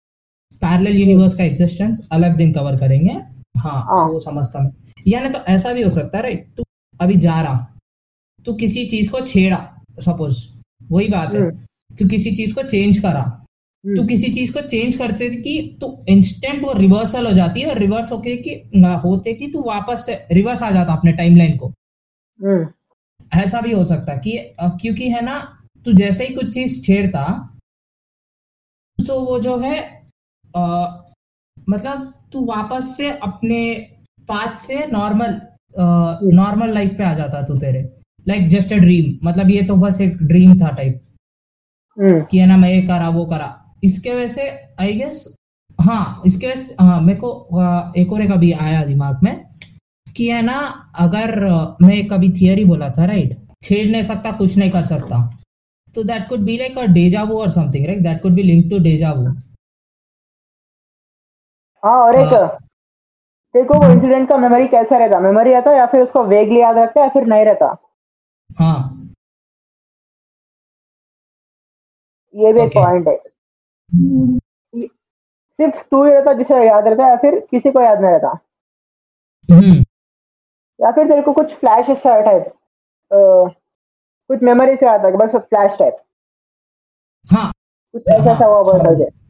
पैरेलल 0.58 0.96
यूनिवर्स 0.96 1.34
का 1.34 1.44
एग्जिस्टेंस 1.44 2.06
अलग 2.12 2.36
दिन 2.36 2.52
कवर 2.52 2.76
करेंगे। 2.78 3.12
हाँ 3.58 3.80
हाँ। 3.82 4.06
वो 4.08 4.18
समझता 4.20 4.60
मैं। 4.60 4.70
यानी 5.06 5.28
तो 5.28 5.38
ऐसा 5.48 5.72
भी 5.72 5.82
हो 5.82 5.90
सकता 5.90 6.18
है 6.18 6.22
राइट 6.22 6.46
तू 6.56 6.64
अभी 7.00 7.14
जा 7.16 7.40
रहा 7.42 7.66
तू 8.46 8.52
किसी 8.54 8.84
चीज़ 8.86 9.10
को 9.12 9.20
छेड़ा 9.20 9.58
सपोज़ 10.00 10.44
वही 10.90 11.08
बात 11.08 11.34
है। 11.34 11.40
हम्म, 11.40 11.64
तू 11.90 12.08
किसी 12.08 12.34
चीज़ 12.36 12.54
को 12.54 12.62
चेंज 12.62 12.98
करा 12.98 13.22
तू 13.84 13.90
हम्म, 13.90 14.06
किसी 14.08 14.32
चीज़ 14.32 14.52
को 14.52 14.60
चेंज 14.60 14.96
करते 14.96 15.30
थे 15.30 15.36
कि 15.36 15.76
तू 15.80 15.96
इंस्टेंट 16.08 16.62
वो 16.64 16.72
रिवर्सल 16.72 17.26
हो 17.26 17.32
जाती 17.32 17.60
है 17.60 17.70
और 17.70 17.78
रिवर्स 17.78 18.12
होके 18.12 18.36
कि 18.36 18.62
ना 18.76 18.94
होते 18.96 19.32
कि 19.34 19.46
तू 19.46 19.62
वापस 19.62 20.06
से 20.06 20.14
रिवर्स 20.32 20.62
आ 20.62 20.70
जाता 20.70 20.92
अपने 20.92 21.12
टाइमलाइन 21.12 21.56
को। 21.56 21.68
हम्म, 22.40 22.66
ऐसा 23.40 23.60
भी 23.60 23.72
हो 23.72 23.84
सकता 23.84 24.16
कि 24.16 24.38
क्योंकि 24.58 25.08
है 25.08 25.24
ना 25.24 25.38
तू 25.84 25.92
जैसे 25.92 26.26
ही 26.26 26.34
कुछ 26.34 26.52
चीज़ 26.54 26.82
छेड़ता 26.82 27.24
तो 28.98 29.20
वो 29.20 29.38
जो 29.40 29.56
है 29.58 30.01
मतलब 30.56 32.12
तू 32.32 32.44
वापस 32.46 32.96
से 32.96 33.10
अपने 33.12 33.62
पाथ 34.28 34.56
से 34.58 34.86
नॉर्मल 34.92 35.40
नॉर्मल 36.34 36.72
लाइफ 36.74 36.96
पे 36.98 37.04
आ 37.04 37.12
जाता 37.14 37.42
तू 37.46 37.56
तेरे। 37.58 37.82
लाइक 38.26 38.48
जस्ट 38.48 38.72
अ 38.72 38.76
ड्रीम 38.78 39.28
मतलब 39.28 39.50
ये 39.50 39.62
तो 39.62 39.76
बस 39.76 40.00
एक 40.00 40.16
ड्रीम 40.22 40.58
था 40.60 40.68
टाइप 40.70 41.00
हम्म, 41.96 42.20
कि 42.24 42.38
है 42.38 42.46
ना 42.46 42.56
मैं 42.56 42.70
ये 42.70 42.82
करा 42.86 43.08
वो 43.10 43.24
करा। 43.26 43.48
इसके 43.84 44.14
वजह 44.14 44.28
से 44.28 44.48
आई 44.80 44.92
गेस 44.94 45.26
हाँ 45.78 46.22
इसके 46.26 46.46
वजह 46.46 46.60
से 46.60 46.74
हाँ 46.80 47.00
मेरे 47.00 47.18
को 47.20 47.92
एक 47.96 48.12
और 48.12 48.22
एक 48.22 48.30
अभी 48.32 48.52
आया 48.54 48.84
दिमाग 48.86 49.22
में 49.24 49.44
कि 50.16 50.28
है 50.28 50.42
ना 50.42 50.58
अगर 51.00 51.38
मैं 51.82 52.06
कभी 52.08 52.30
थियरी 52.32 52.64
बोला 52.64 52.88
था 52.98 53.04
राइट 53.04 53.36
छेड़ 53.64 53.86
नहीं 53.90 54.02
सकता 54.02 54.32
कुछ 54.32 54.56
नहीं 54.58 54.70
कर 54.70 54.84
सकता। 54.84 55.18
तो 55.94 56.02
that 56.04 56.28
could 56.28 56.40
be 56.40 56.56
like 56.58 56.78
a 56.78 56.84
deja vu 56.92 57.38
और 57.40 57.50
something 57.50 57.86
right 57.86 57.98
that 58.02 58.22
could 58.22 58.32
be 58.32 58.42
link 58.42 58.70
to 58.70 58.78
deja vu 58.84 59.26
हाँ 61.84 61.98
और 62.02 62.14
एक 62.14 62.32
हाँ। 62.32 62.46
देखो 63.54 63.78
वो 63.80 63.90
इंसिडेंट 63.92 64.28
का 64.28 64.36
मेमोरी 64.36 64.66
कैसा 64.68 64.98
रहता? 64.98 65.20
मेमोरी 65.20 65.52
रहता 65.52 65.72
या 65.72 65.86
फिर 65.86 66.00
उसको 66.00 66.22
वेगली 66.24 66.60
याद 66.60 66.78
रखता 66.78 67.00
या 67.00 67.08
फिर 67.08 67.26
नहीं 67.26 67.44
रहता? 67.44 67.76
हाँ। 68.60 68.98
ये 72.34 72.52
भी 72.52 72.60
एक 72.60 72.70
पॉइंट 72.74 73.08
है। 73.08 73.16
सिर्फ़ 75.58 75.82
तू 75.90 76.04
ही 76.04 76.12
रहता 76.12 76.32
जिसे 76.32 76.66
याद 76.66 76.86
रहता 76.88 77.08
या 77.08 77.16
फिर 77.16 77.38
किसी 77.50 77.70
को 77.70 77.80
याद 77.82 78.00
नहीं 78.00 78.12
रहता? 78.12 78.38
हम्म। 79.48 79.72
या 80.80 80.90
फिर 80.90 81.08
तेरे 81.08 81.22
को 81.22 81.32
कुछ 81.32 81.54
फ्लैश 81.54 81.86
टाइप 82.04 82.52
कुछ 84.30 84.42
मेमोरी 84.42 84.76
से 84.76 84.86
आता 84.86 85.08
है 85.08 85.16
बस 85.16 85.34
फ्लैश 85.36 85.76
टाइप 85.78 85.96
हाँ। 87.28 87.50
कुछ 87.94 88.02
ऐसा 88.08 88.22
हाँ 88.22 88.34
ऐसा 88.34 88.46
हुआ 88.46 88.62
बोल 88.62 88.78
समझ 88.78 88.86
करके 88.86 89.21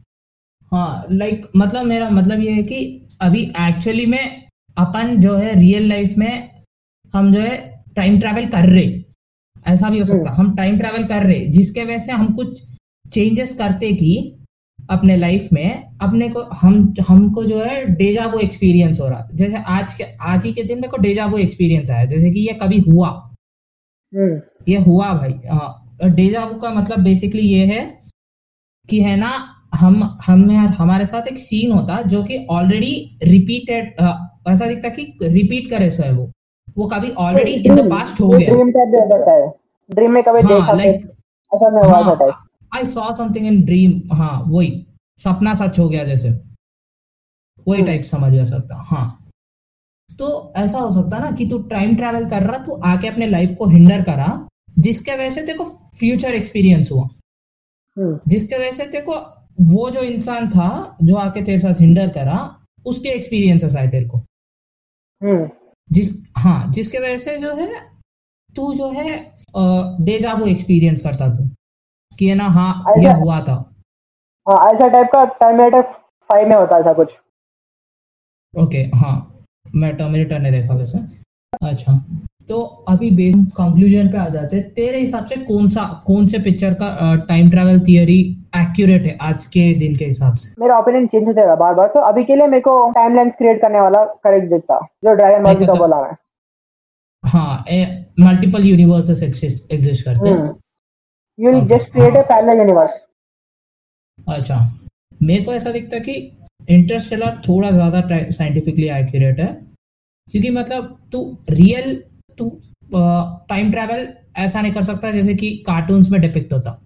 हाँ 0.73 1.05
लाइक 1.11 1.47
मतलब 1.55 1.85
मेरा 1.85 2.09
मतलब 2.09 2.39
ये 2.39 2.51
है 2.51 2.63
कि 2.63 3.07
अभी 3.21 3.41
एक्चुअली 3.41 4.05
में 4.05 4.43
अपन 4.77 5.21
जो 5.21 5.35
है 5.35 5.59
रियल 5.59 5.89
लाइफ 5.89 6.17
में 6.17 6.49
हम 7.13 7.33
जो 7.33 7.39
है 7.39 7.83
टाइम 7.95 8.19
ट्रैवल 8.19 8.45
कर 8.45 8.65
रहे 8.69 9.03
ऐसा 9.67 9.89
भी 9.89 9.99
हो 9.99 10.05
सकता 10.05 10.29
है। 10.29 10.35
हम 10.35 10.55
टाइम 10.55 10.77
ट्रैवल 10.77 11.03
कर 11.03 11.23
रहे 11.23 11.39
जिसके 11.47 11.83
वजह 11.83 11.99
से 11.99 12.11
हम 12.11 12.33
कुछ 12.33 12.63
चेंजेस 13.13 13.57
करते 13.57 13.93
कि 13.93 14.39
अपने 14.89 15.17
लाइफ 15.17 15.49
में 15.53 15.97
अपने 16.01 16.29
को 16.29 16.41
हम 16.41 16.93
हमको 17.07 17.43
जो 17.43 17.63
है 17.63 17.85
डेजा 17.95 18.25
वो 18.25 18.39
एक्सपीरियंस 18.39 18.99
हो 18.99 19.07
रहा 19.09 19.27
जैसे 19.33 19.57
आज 19.67 19.93
के 19.93 20.03
आज 20.03 20.45
ही 20.45 20.53
के 20.53 20.63
दिन 20.63 20.77
मेरे 20.77 20.87
को 20.87 20.97
डेजा 20.97 21.25
वो 21.25 21.37
एक्सपीरियंस 21.37 21.89
आया 21.89 22.05
जैसे 22.05 22.31
कि 22.31 22.39
ये 22.39 22.53
कभी 22.53 22.79
हुआ। 22.79 23.07
हम्म। 24.13 24.41
ये 24.67 24.77
हुआ 24.77 25.13
भाई 25.13 25.33
हाँ। 25.51 25.79
डेजावू 26.03 26.59
का 26.59 26.69
मतलब 26.69 26.99
बेसिकली 26.99 27.41
ये 27.41 27.65
है 27.65 27.99
कि 28.89 29.01
है 29.01 29.15
ना 29.15 29.52
हम 29.73 29.95
हम 30.25 30.49
हमारे 30.77 31.05
साथ 31.05 31.27
एक 31.27 31.37
सीन 31.37 31.71
होता 31.71 32.01
जो 32.13 32.23
कि 32.23 32.45
ऑलरेडी 32.51 32.93
रिपीटेड 33.23 33.95
ऐसा 34.49 34.65
दिखता 34.67 34.89
कि 34.89 35.03
रिपीट 35.23 35.69
करे 35.69 35.89
सो 35.91 36.03
है 36.03 36.11
वो। 36.11 36.29
वो 36.77 36.87
कभी 36.87 37.09
ऑलरेडी 37.23 37.51
इन 37.51 37.75
द 37.75 37.89
पास्ट 37.89 38.21
हो 38.21 38.27
गया। 38.29 38.53
ड्रीम 38.53 38.71
टाइप 38.71 38.87
दे 38.89 39.01
देता 39.07 39.33
है 39.33 39.47
ड्रीम 39.89 40.11
में 40.11 40.21
कभी 40.23 40.41
देखा 40.41 40.63
हाँ 40.63 40.75
फिर 40.77 40.85
लाइक 40.85 41.05
ऐसा 41.51 41.69
नहीं 41.69 41.89
हुआ 41.91 42.01
था 42.03 42.15
टाइप 42.15 42.33
हाँ 42.33 42.47
I 42.73 42.85
saw 42.85 43.13
something 43.17 43.47
in 43.47 43.61
dream 43.65 44.15
हाँ 44.15 44.43
वही। 44.47 44.85
सपना 45.17 45.53
सच 45.53 45.79
हो 45.79 45.87
गया 45.89 46.03
जैसे। 46.03 46.29
वही 47.67 47.79
हम्म। 47.79 47.85
टाइप 47.85 48.03
समझ 48.03 48.31
जा 48.33 48.43
सकता। 48.45 48.75
हाँ। 48.87 49.05
तो 50.09 50.53
ऐसा 50.57 50.79
हो 50.79 50.89
सकता 50.91 51.17
ना 51.17 51.31
कि 51.31 51.45
तू 51.49 51.57
टाइम 51.69 51.95
ट्रैवल 51.95 52.25
कर 52.29 52.43
रहा 52.43 52.57
तू 52.65 52.79
आके 52.85 53.07
अपने 53.07 53.27
लाइफ 53.27 53.55
को 53.59 53.67
हिंडर 53.69 54.01
करा 54.03 54.27
जिसके 54.79 55.15
वजह 55.15 55.29
से 55.29 55.41
तेरे 55.41 55.57
को 55.57 55.65
फ्यूचर 55.99 56.33
एक्सपीरियंस 56.33 56.91
हुआ। 56.91 57.03
हम्म, 57.97 58.19
जिसके 58.27 58.57
वजह 58.57 58.71
से 58.71 58.85
तेरे 58.85 59.03
को 59.05 59.13
वो 59.57 59.89
जो 59.91 60.01
इंसान 60.01 60.49
था 60.49 60.97
जो 61.03 61.15
आके 61.15 61.41
तेरे 61.41 61.57
साथ 61.59 61.81
हिंडर 61.81 62.09
करा 62.09 62.37
उसके 62.85 63.09
एक्सपीरियंसेस 63.09 63.75
आए 63.75 63.87
तेरे 63.87 64.05
को। 64.05 64.17
हम्म, 64.17 65.49
जिस 65.89 66.11
हाँ 66.37 66.71
जिसके 66.71 66.99
वजह 66.99 67.17
से 67.17 67.37
जो 67.37 67.55
है 67.55 67.67
तू 68.55 68.73
जो 68.73 68.89
है 68.91 69.17
डेजा 70.05 70.33
वो 70.33 70.45
एक्सपीरियंस 70.47 71.01
करता 71.01 71.27
तू 71.35 71.47
कि 72.19 72.27
है 72.29 72.35
ना 72.35 72.47
हाँ 72.49 72.93
ये 72.97 73.13
हुआ 73.13 73.39
था। 73.41 73.53
हाँ 74.47 74.57
ऐसा 74.65 74.87
टाइप 74.87 75.07
का 75.07 75.23
टर्मिनेटर 75.39 75.81
फाइव 76.29 76.47
में 76.49 76.55
होता 76.55 76.77
ऐसा 76.79 76.93
कुछ। 76.93 77.13
ओके 78.53 78.83
हाँ 78.95 79.15
मैं 79.75 79.95
टर्मिनेटर 79.97 80.39
ने 80.39 80.51
देखा 80.51 80.73
वैसे। 80.73 80.99
अच्छा। 81.63 81.93
तो 82.47 82.61
अभी 82.89 83.09
बेस 83.11 83.35
कंक्लूजन 83.57 84.07
पे 84.11 84.17
आ 84.17 84.27
जाते 84.29 84.57
हैं। 84.57 84.69
तेरे 84.73 84.99
हिसाब 84.99 85.25
से 85.25 85.35
कौन 85.43 85.67
सा 85.67 85.83
कौन 86.07 86.25
से 86.27 86.39
पिक्चर 86.39 86.73
का 86.81 87.15
टाइम 87.27 87.49
ट्रैवल 87.49 87.79
थियरी 87.79 88.19
एक्यूरेट 88.57 89.05
है 89.05 89.15
आज 89.21 89.45
के 89.45 89.63
दिन 89.79 89.95
के 89.97 90.05
हिसाब 90.05 90.35
से? 90.35 90.49
मेरा 90.61 90.79
ओपिनियन 90.79 91.07
चेंज 91.07 91.27
होता 91.27 91.41
है 91.41 91.55
बार 91.57 91.73
बार। 91.73 91.87
तो 91.87 91.99
अभी 92.01 92.23
के 92.23 92.35
लिए 92.35 92.47
मेरे 92.47 92.61
को 92.61 92.73
टाइम 92.91 93.15
लाइन 93.15 93.29
क्रिएट 93.39 93.61
करने 93.61 93.81
वाला 93.81 94.03
करेक्ट 94.23 94.49
दिखता 94.49 94.79
जो 95.05 95.13
ड्रैगन 95.13 95.43
बॉल 95.43 95.55
को 95.55 95.65
तो- 95.65 95.77
बोला 95.77 96.01
मैं 96.01 96.15
हाँ 97.23 97.63
मल्टीपल 98.19 98.65
यूनिवर्सेस 98.65 99.23
एग्जिस्ट 99.23 100.05
करते 100.05 100.29
हैं। 100.29 100.53
यू 101.39 101.51
विल 101.51 101.65
जस्ट 101.67 101.91
क्रिएट 101.91 102.15
हाँ। 102.15 102.23
पैरेलल 102.23 102.57
यूनिवर्स 102.59 102.99
अच्छा। 104.27 104.57
मेरे 105.23 105.43
को 105.43 105.53
ऐसा 105.53 105.71
दिखता 105.71 105.95
है 105.95 106.01
कि 106.01 106.13
इंटरस्टेलर 106.69 107.41
थोड़ा 107.47 107.69
ज़्यादा 107.71 108.01
साइंटिफिकली 108.31 108.89
एक्यूरेट 108.97 109.39
है 109.39 109.47
क्योंकि 110.27 110.49
मतलब 110.49 110.97
तू 111.11 111.21
रियल 111.49 112.03
तू 112.37 112.49
टाइम 113.49 113.71
ट्रैवल 113.71 114.07
ऐसा 114.37 114.61
नहीं 114.61 114.73
कर 114.73 114.83
सकता 114.83 115.11
जैसे 115.11 115.33
कि 115.35 115.49
कार्टून्स 115.67 116.09
में 116.11 116.19
डिपिक्ट 116.21 116.53
होता। 116.53 116.79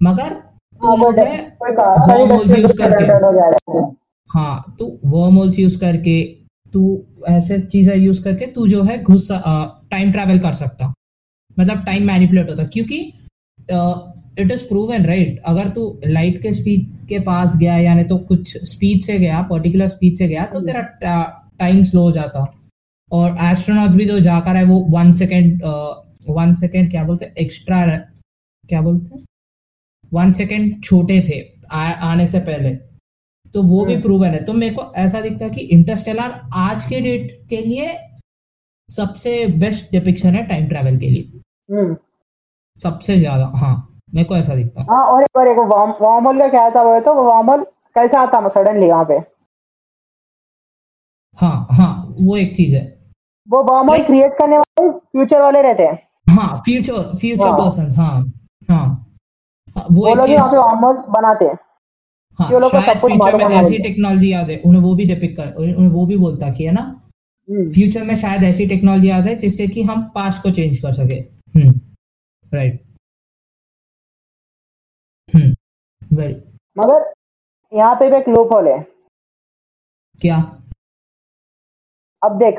मगर 0.00 0.34
तू 0.80 0.96
जो 0.96 1.10
है 1.18 1.56
wormholes 1.58 2.54
use 2.56 2.76
करके। 2.78 3.04
हो 3.68 3.80
हाँ। 4.30 4.76
तू 4.78 4.86
वर्महोल्स 5.04 5.58
यूज़ 5.58 5.78
करके 5.80 6.22
तू 6.72 6.80
ऐसे 7.28 7.58
चीज़ें 7.60 7.96
यूज़ 7.96 8.22
करके 8.24 8.46
तू 8.48 8.66
जो 8.68 8.82
है 8.82 9.02
घुस 9.02 9.28
टाइम 9.32 10.12
ट्रैवल 10.12 10.38
कर 10.38 10.52
सकता। 10.54 10.92
मतलब 11.56 11.84
टाइम 11.84 12.06
मैनिपुलेट 12.06 12.50
होता 12.50 12.64
क्योंकि 12.66 12.98
इट 14.40 14.52
इज़ 14.52 14.66
प्रूवन 14.68 15.04
राइट 15.06 15.40
अगर 15.46 15.68
तू 15.68 15.82
लाइट 16.06 16.40
के 16.42 16.52
स्पीड 16.52 16.86
के 17.08 17.18
पास 17.20 17.56
गया 17.56 17.76
यानी 17.78 18.04
तो 18.04 18.16
कुछ 18.28 18.56
स्पीड 18.64 19.00
से 19.02 19.18
गया 19.18 19.40
पर्टिकुलर 19.50 19.88
स्पीड 19.88 20.14
से 20.16 20.28
गया 20.28 20.44
तो 20.52 20.60
तेरा 20.60 20.82
टाइम 21.58 21.82
स्लो 21.84 22.02
हो 22.02 22.12
जाता। 22.12 22.44
और 23.10 23.36
एस्ट्रोनॉट 23.42 23.90
भी 23.90 24.04
जो 24.04 24.18
जाकर 24.20 24.56
है 24.56 24.64
वो 24.64 24.78
वन 24.90 25.12
सेकेंड 25.12 25.62
वन 26.30 26.54
सेकेंड 26.54 26.90
क्या 26.90 27.04
बोलते 27.04 27.32
एक्स्ट्रा 27.38 27.84
क्या 28.64 28.80
बोलते 28.82 29.24
वन 30.12 30.32
सेकेंड 30.32 30.82
छोटे 30.84 31.20
थे 31.28 31.40
आ, 31.66 31.82
आने 31.82 32.26
से 32.26 32.38
पहले। 32.40 32.74
तो 33.54 33.62
वो 33.62 33.84
भी। 33.84 33.96
प्रूवन 34.02 34.28
है 34.28 34.42
तो 34.44 34.52
मेरे 34.52 34.74
को 34.74 34.82
ऐसा 34.96 35.20
दिखता 35.20 35.44
है 35.44 35.50
कि 35.50 35.60
इंटरस्टेलर 35.60 36.40
आज 36.56 36.86
के 36.86 37.00
डेट 37.00 37.30
के 37.50 37.56
लिए 37.58 37.96
सबसे 38.88 39.46
बेस्ट 39.60 39.90
डिपिक्शन 39.92 40.34
है 40.34 40.46
टाइम 40.48 40.68
ट्रैवल 40.68 40.96
के 40.98 41.10
लिए। 41.10 41.40
हम्म। 41.70 41.96
सबसे 42.76 43.16
ज़्यादा 43.16 43.50
हाँ 43.56 43.74
मेरे 44.14 44.28
को 44.28 44.36
ऐसा 44.36 44.54
दिखता 44.54 44.80
है। 44.80 44.86
हाँ 44.86 45.04
और 45.06 45.22
एक 45.22 45.36
और 45.36 45.48
एक 45.48 45.58
वार्म 45.72 46.26
होल 46.26 46.40
का 46.40 46.48
क्या 46.48 46.68
था 46.70 46.82
वो 46.82 47.00
तो 47.00 47.14
वार्म 47.24 47.50
होल 47.50 47.64
कैसे 47.96 48.16
आता 48.16 48.38
है 48.38 48.48
सडनली 48.48 48.86
वहाँ 48.86 49.04
पे? 49.04 49.18
हाँ 51.38 51.66
हाँ 51.70 52.14
वो 52.20 52.36
एक 52.36 52.54
चीज़ 52.56 52.76
है। 52.76 52.97
वो 53.48 53.62
होल 53.62 53.92
Like- 53.96 54.06
क्रिएट 54.06 54.32
करने 54.38 54.58
वाले 54.58 54.88
फ्यूचर 54.90 55.40
वाले 55.42 55.62
रहते 55.62 55.82
हैं। 55.82 55.98
हाँ 56.36 56.56
फ्यूचर 56.64 57.16
फ्यूचर। 57.18 57.52
पर्सन 57.58 57.90
हाँ 58.00 58.12
हाँ। 58.70 58.86
वो 59.92 60.06
वो 60.08 60.14
लोग 60.14 60.26
ही 60.26 60.34
वहाँ 60.36 60.50
पे 60.50 60.56
वार्म 60.58 61.12
बनाते 61.12 61.44
हैं। 61.44 61.56
हाँ 62.38 62.50
लोग 62.60 62.70
शायद 62.70 62.98
फ्यूचर 62.98 63.36
में 63.48 63.54
ऐसी 63.56 63.78
टेक्नोलॉजी 63.82 64.32
याद 64.32 64.50
है 64.50 64.58
उन्हें 64.66 64.82
वो 64.82 64.94
भी 64.94 65.04
डिपिक 65.04 65.36
कर 65.36 65.52
उन्हें 65.54 65.88
वो 65.92 66.06
भी 66.06 66.16
बोलता 66.16 66.50
कि 66.52 66.64
है 66.64 66.72
ना 66.72 66.82
हम्म, 66.82 67.68
फ्यूचर 67.70 68.02
में 68.04 68.14
शायद 68.16 68.44
ऐसी 68.44 68.66
टेक्नोलॉजी 68.68 69.10
आ 69.10 69.20
जाए 69.20 69.34
जिससे 69.36 69.66
कि 69.68 69.82
हम 69.82 70.02
पास्ट 70.14 70.42
को 70.42 70.50
चेंज 70.50 70.78
कर 70.78 70.92
सके। 70.92 71.14
हम्म 71.54 71.72
राइट 72.52 72.80
हम्म 75.28 75.54
मगर 76.76 77.12
यहाँ 77.72 77.94
पे 77.94 78.06
एक 78.18 78.28
लूप 78.28 78.52
होल 78.52 78.68
है। 78.68 78.78
क्या? 80.20 80.36
अब 82.22 82.38
देख 82.38 82.58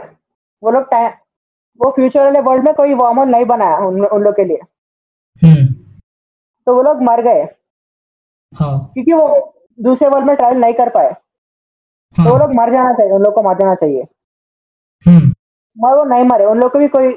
वो 0.63 0.71
लोग 0.71 0.91
टाइम 0.91 1.11
वो 1.81 1.91
फ्यूचर 1.91 2.23
वाले 2.23 2.41
वर्ल्ड 2.41 2.65
में 2.65 2.75
कोई 2.75 2.93
वार्म 2.93 3.19
होल 3.19 3.27
नहीं 3.27 3.45
बनाया 3.45 3.77
उन, 3.77 4.05
उन 4.05 4.21
लोग 4.21 4.33
के 4.33 4.45
लिए। 4.45 4.57
हम्म। 5.43 5.73
तो 6.65 6.75
वो 6.75 6.81
लोग 6.81 7.01
मर 7.01 7.21
गए। 7.21 7.41
हाँ। 8.55 8.91
क्योंकि 8.93 9.13
वो 9.13 9.53
दूसरे 9.81 10.07
वर्ल्ड 10.07 10.27
में 10.27 10.35
ट्रैवल 10.35 10.57
नहीं 10.57 10.73
कर 10.73 10.89
पाए। 10.89 11.11
हाँ. 12.17 12.25
तो 12.25 12.31
वो 12.31 12.37
हाँ। 12.37 12.39
लोग 12.39 12.55
मर 12.55 12.71
जाना 12.71 12.93
चाहिए 12.93 13.11
उन 13.11 13.21
लोग 13.21 13.35
को 13.35 13.43
मर 13.43 13.53
जाना 13.53 13.75
चाहिए। 13.75 14.01
हम्म। 15.07 15.29
मगर 15.77 15.95
वो 15.97 16.03
नहीं 16.03 16.23
मरे 16.23 16.45
उन 16.45 16.59
लोग 16.59 16.71
को 16.71 16.79
भी 16.79 16.87
कोई 16.87 17.07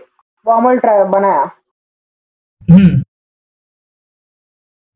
वार्म 0.47 0.65
होल 0.65 0.81
बनाया। 1.05 1.43
हम्म। 2.71 3.03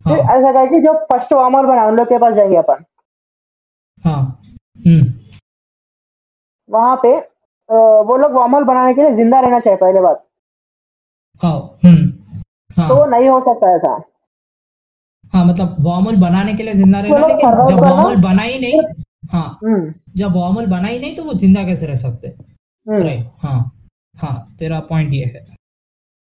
फिर 0.04 0.20
हाँ। 0.20 0.36
ऐसा 0.38 0.52
कहे 0.52 0.66
कि 0.66 0.80
जो 0.80 1.04
फ़र्स्ट 1.04 1.32
वार्म 1.32 1.56
होल 1.56 1.66
बना 1.66 1.86
उन 1.86 1.96
लोग 1.96 2.06
के 2.06 2.18
पास 2.18 2.34
जाएँगे 2.34 2.56
अपन। 2.56 2.84
हाँ। 4.04 4.40
हम्म। 4.86 5.12
वहाँ 6.70 6.96
पे 6.96 7.35
वो 7.68 8.16
लोग 8.16 8.32
वार्म 8.32 8.54
होल 8.54 8.64
बनाने 8.64 8.94
के 8.94 9.02
लिए 9.02 9.12
ज़िंदा 9.14 9.40
रहना 9.40 9.58
चाहिए 9.60 9.76
पहले 9.76 10.00
बात। 10.00 10.22
हाँ 11.40 11.58
हम्म 11.84 12.12
हाँ। 12.76 12.88
तो 12.88 13.04
नहीं 13.10 13.28
हो 13.28 13.40
सकता 13.40 13.74
ऐसा। 13.76 13.90
हाँ 15.32 15.44
मतलब 15.44 15.76
वार्मल 15.86 16.16
बनाने 16.20 16.54
के 16.54 16.62
लिए 16.62 16.74
ज़िंदा 16.74 17.00
रहना 17.00 17.26
लेकिन 17.26 17.64
जब 17.66 17.80
वार्मल 17.80 18.16
बना 18.22 18.42
ही 18.42 18.58
नहीं 18.60 18.80
हाँ। 19.32 19.58
हम्म। 19.64 19.92
जब 20.16 20.36
वार्मल 20.36 20.66
बना 20.66 20.88
ही 20.88 20.98
नहीं 20.98 21.14
तो 21.16 21.22
वो 21.24 21.32
ज़िंदा 21.34 21.64
कैसे 21.66 21.86
रह 21.86 21.96
सकते? 21.96 22.28
हम्म। 22.28 23.02
राइट 23.02 23.30
हाँ 23.42 23.58
हाँ 24.14 24.36
तेरा 24.58 24.80
पॉइंट 24.90 25.12
ये 25.14 25.24
है। 25.24 25.44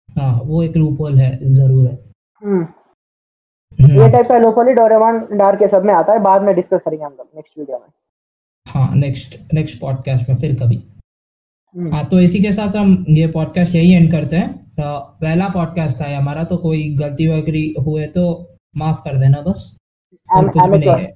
हाँ 0.09 0.33
वो 0.45 0.63
एक 0.63 0.77
लूप 0.77 1.01
होल 1.01 1.17
है 1.19 1.37
ज़रूर 1.51 1.85
है। 1.87 1.93
ये 3.95 4.09
टाइप 4.11 4.27
का 4.27 4.37
लोकली 4.37 4.73
डोरेमोन 4.73 5.37
डार्क 5.37 5.59
के 5.59 5.67
सब 5.67 5.85
में 5.85 5.93
आता 5.93 6.13
है 6.13 6.19
बाद 6.21 6.41
में 6.41 6.53
डिस्कस 6.55 6.81
करेंगे 6.85 7.03
हम 7.05 7.11
लोग 7.11 7.27
नेक्स्ट 7.35 7.57
वीडियो 7.59 7.77
में। 7.77 7.87
हाँ 8.65 8.95
नेक्स्ट 8.95 9.37
नेक्स्ट 9.53 9.79
पॉडकास्ट 9.81 10.29
में 10.29 10.35
फिर 10.37 10.55
कभी। 10.61 10.83
हाँ 11.75 12.05
तो 12.05 12.19
इसी 12.19 12.39
के 12.39 12.51
साथ 12.51 12.75
हम 12.75 13.05
ये 13.09 13.27
पॉडकास्ट 13.27 13.75
यही 13.75 13.93
एंड 13.93 14.11
करते 14.11 14.35
हैं। 14.35 14.53
तो 14.53 14.99
पहला 15.21 15.47
पॉडकास्ट 15.47 16.01
था 16.01 16.17
हमारा 16.17 16.43
तो 16.43 16.57
कोई 16.57 16.95
गलती 16.95 17.27
वगैरह 17.27 17.83
हुए 17.83 18.05
तो 18.07 18.55
माफ़ 18.77 18.99
कर 18.99 19.17
देना 19.17 19.41
बस। 19.41 19.77
और 20.37 20.49
कुछ 20.49 20.63
भी 20.63 20.77
नहीं 20.77 20.89
है। 20.89 21.13